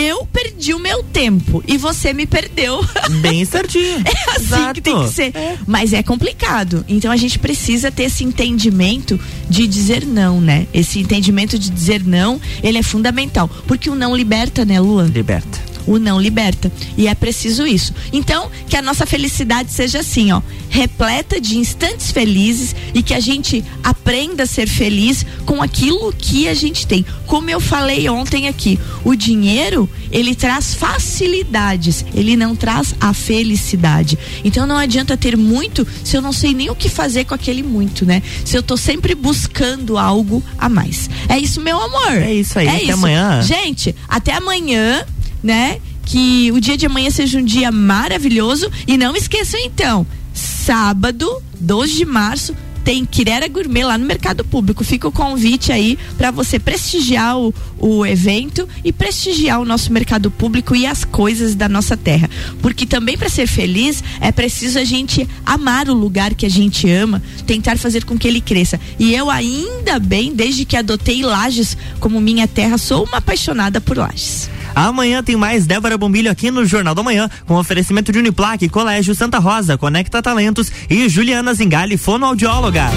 Eu 0.00 0.26
perdi 0.32 0.72
o 0.72 0.78
meu 0.78 1.02
tempo 1.02 1.62
e 1.68 1.76
você 1.76 2.14
me 2.14 2.24
perdeu. 2.24 2.80
Bem 3.20 3.44
certinho. 3.44 4.02
É 4.02 4.30
assim 4.30 4.44
Exato. 4.44 4.74
que 4.74 4.80
tem 4.80 4.98
que 5.02 5.08
ser. 5.12 5.32
Mas 5.66 5.92
é 5.92 6.02
complicado. 6.02 6.82
Então 6.88 7.12
a 7.12 7.16
gente 7.16 7.38
precisa 7.38 7.90
ter 7.92 8.04
esse 8.04 8.24
entendimento 8.24 9.20
de 9.46 9.66
dizer 9.66 10.06
não, 10.06 10.40
né? 10.40 10.66
Esse 10.72 11.00
entendimento 11.00 11.58
de 11.58 11.68
dizer 11.68 12.02
não, 12.02 12.40
ele 12.62 12.78
é 12.78 12.82
fundamental. 12.82 13.46
Porque 13.66 13.90
o 13.90 13.94
não 13.94 14.16
liberta, 14.16 14.64
né, 14.64 14.80
Luan? 14.80 15.06
Liberta. 15.08 15.69
O 15.90 15.98
não 15.98 16.20
liberta. 16.20 16.70
E 16.96 17.06
é 17.08 17.14
preciso 17.14 17.66
isso. 17.66 17.92
Então, 18.12 18.50
que 18.68 18.76
a 18.76 18.82
nossa 18.82 19.04
felicidade 19.04 19.72
seja 19.72 20.00
assim, 20.00 20.30
ó, 20.30 20.40
repleta 20.68 21.40
de 21.40 21.58
instantes 21.58 22.12
felizes 22.12 22.74
e 22.94 23.02
que 23.02 23.12
a 23.12 23.18
gente 23.20 23.64
aprenda 23.82 24.44
a 24.44 24.46
ser 24.46 24.68
feliz 24.68 25.26
com 25.44 25.60
aquilo 25.60 26.12
que 26.16 26.46
a 26.48 26.54
gente 26.54 26.86
tem. 26.86 27.04
Como 27.26 27.50
eu 27.50 27.60
falei 27.60 28.08
ontem 28.08 28.46
aqui, 28.46 28.78
o 29.04 29.14
dinheiro, 29.16 29.88
ele 30.12 30.34
traz 30.34 30.74
facilidades, 30.74 32.04
ele 32.14 32.36
não 32.36 32.54
traz 32.54 32.94
a 33.00 33.12
felicidade. 33.12 34.16
Então 34.44 34.66
não 34.66 34.76
adianta 34.76 35.16
ter 35.16 35.36
muito 35.36 35.86
se 36.04 36.16
eu 36.16 36.22
não 36.22 36.32
sei 36.32 36.54
nem 36.54 36.70
o 36.70 36.76
que 36.76 36.88
fazer 36.88 37.24
com 37.24 37.34
aquele 37.34 37.62
muito, 37.62 38.06
né? 38.06 38.22
Se 38.44 38.56
eu 38.56 38.62
tô 38.62 38.76
sempre 38.76 39.14
buscando 39.14 39.98
algo 39.98 40.42
a 40.56 40.68
mais. 40.68 41.10
É 41.28 41.36
isso, 41.38 41.60
meu 41.60 41.80
amor. 41.80 42.12
É 42.22 42.32
isso 42.32 42.58
aí, 42.58 42.66
É 42.66 42.70
até 42.70 42.82
isso. 42.84 42.92
amanhã. 42.92 43.42
Gente, 43.42 43.94
até 44.08 44.34
amanhã, 44.34 45.04
né? 45.42 45.78
Que 46.04 46.50
o 46.52 46.60
dia 46.60 46.76
de 46.76 46.86
amanhã 46.86 47.10
seja 47.10 47.38
um 47.38 47.44
dia 47.44 47.70
maravilhoso. 47.70 48.70
E 48.86 48.96
não 48.96 49.16
esqueçam, 49.16 49.60
então, 49.60 50.06
sábado, 50.32 51.42
12 51.60 51.96
de 51.96 52.04
março, 52.04 52.54
tem 52.84 53.04
Quirera 53.04 53.46
Gourmet 53.48 53.84
lá 53.84 53.98
no 53.98 54.06
Mercado 54.06 54.44
Público. 54.44 54.84
Fica 54.84 55.06
o 55.06 55.12
convite 55.12 55.72
aí 55.72 55.98
para 56.16 56.30
você 56.30 56.58
prestigiar 56.58 57.38
o, 57.38 57.54
o 57.78 58.04
evento 58.04 58.68
e 58.84 58.92
prestigiar 58.92 59.60
o 59.60 59.64
nosso 59.64 59.92
mercado 59.92 60.30
público 60.30 60.74
e 60.74 60.86
as 60.86 61.04
coisas 61.04 61.54
da 61.54 61.68
nossa 61.68 61.96
terra. 61.96 62.28
Porque 62.60 62.86
também 62.86 63.16
para 63.16 63.28
ser 63.28 63.46
feliz 63.46 64.02
é 64.20 64.32
preciso 64.32 64.78
a 64.78 64.84
gente 64.84 65.28
amar 65.44 65.88
o 65.88 65.94
lugar 65.94 66.34
que 66.34 66.46
a 66.46 66.50
gente 66.50 66.90
ama, 66.90 67.22
tentar 67.46 67.78
fazer 67.78 68.04
com 68.04 68.18
que 68.18 68.26
ele 68.26 68.40
cresça. 68.40 68.80
E 68.98 69.14
eu 69.14 69.30
ainda 69.30 69.98
bem, 69.98 70.34
desde 70.34 70.64
que 70.64 70.76
adotei 70.76 71.22
Lages 71.22 71.76
como 71.98 72.20
minha 72.20 72.48
terra, 72.48 72.78
sou 72.78 73.04
uma 73.04 73.18
apaixonada 73.18 73.80
por 73.80 73.96
Lages. 73.96 74.48
Amanhã 74.74 75.22
tem 75.22 75.36
mais 75.36 75.66
Débora 75.66 75.98
Bombilho 75.98 76.30
aqui 76.30 76.50
no 76.50 76.64
Jornal 76.64 76.94
da 76.94 77.02
Manhã, 77.02 77.28
com 77.46 77.54
oferecimento 77.54 78.12
de 78.12 78.18
Uniplaque, 78.18 78.68
Colégio 78.68 79.14
Santa 79.14 79.38
Rosa, 79.38 79.76
Conecta 79.76 80.22
Talentos 80.22 80.70
e 80.88 81.08
Juliana 81.08 81.54
Zingali, 81.54 81.96
fonoaudióloga. 81.96 82.90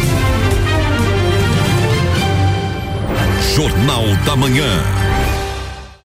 Jornal 3.55 4.03
da 4.25 4.35
Manhã. 4.35 5.02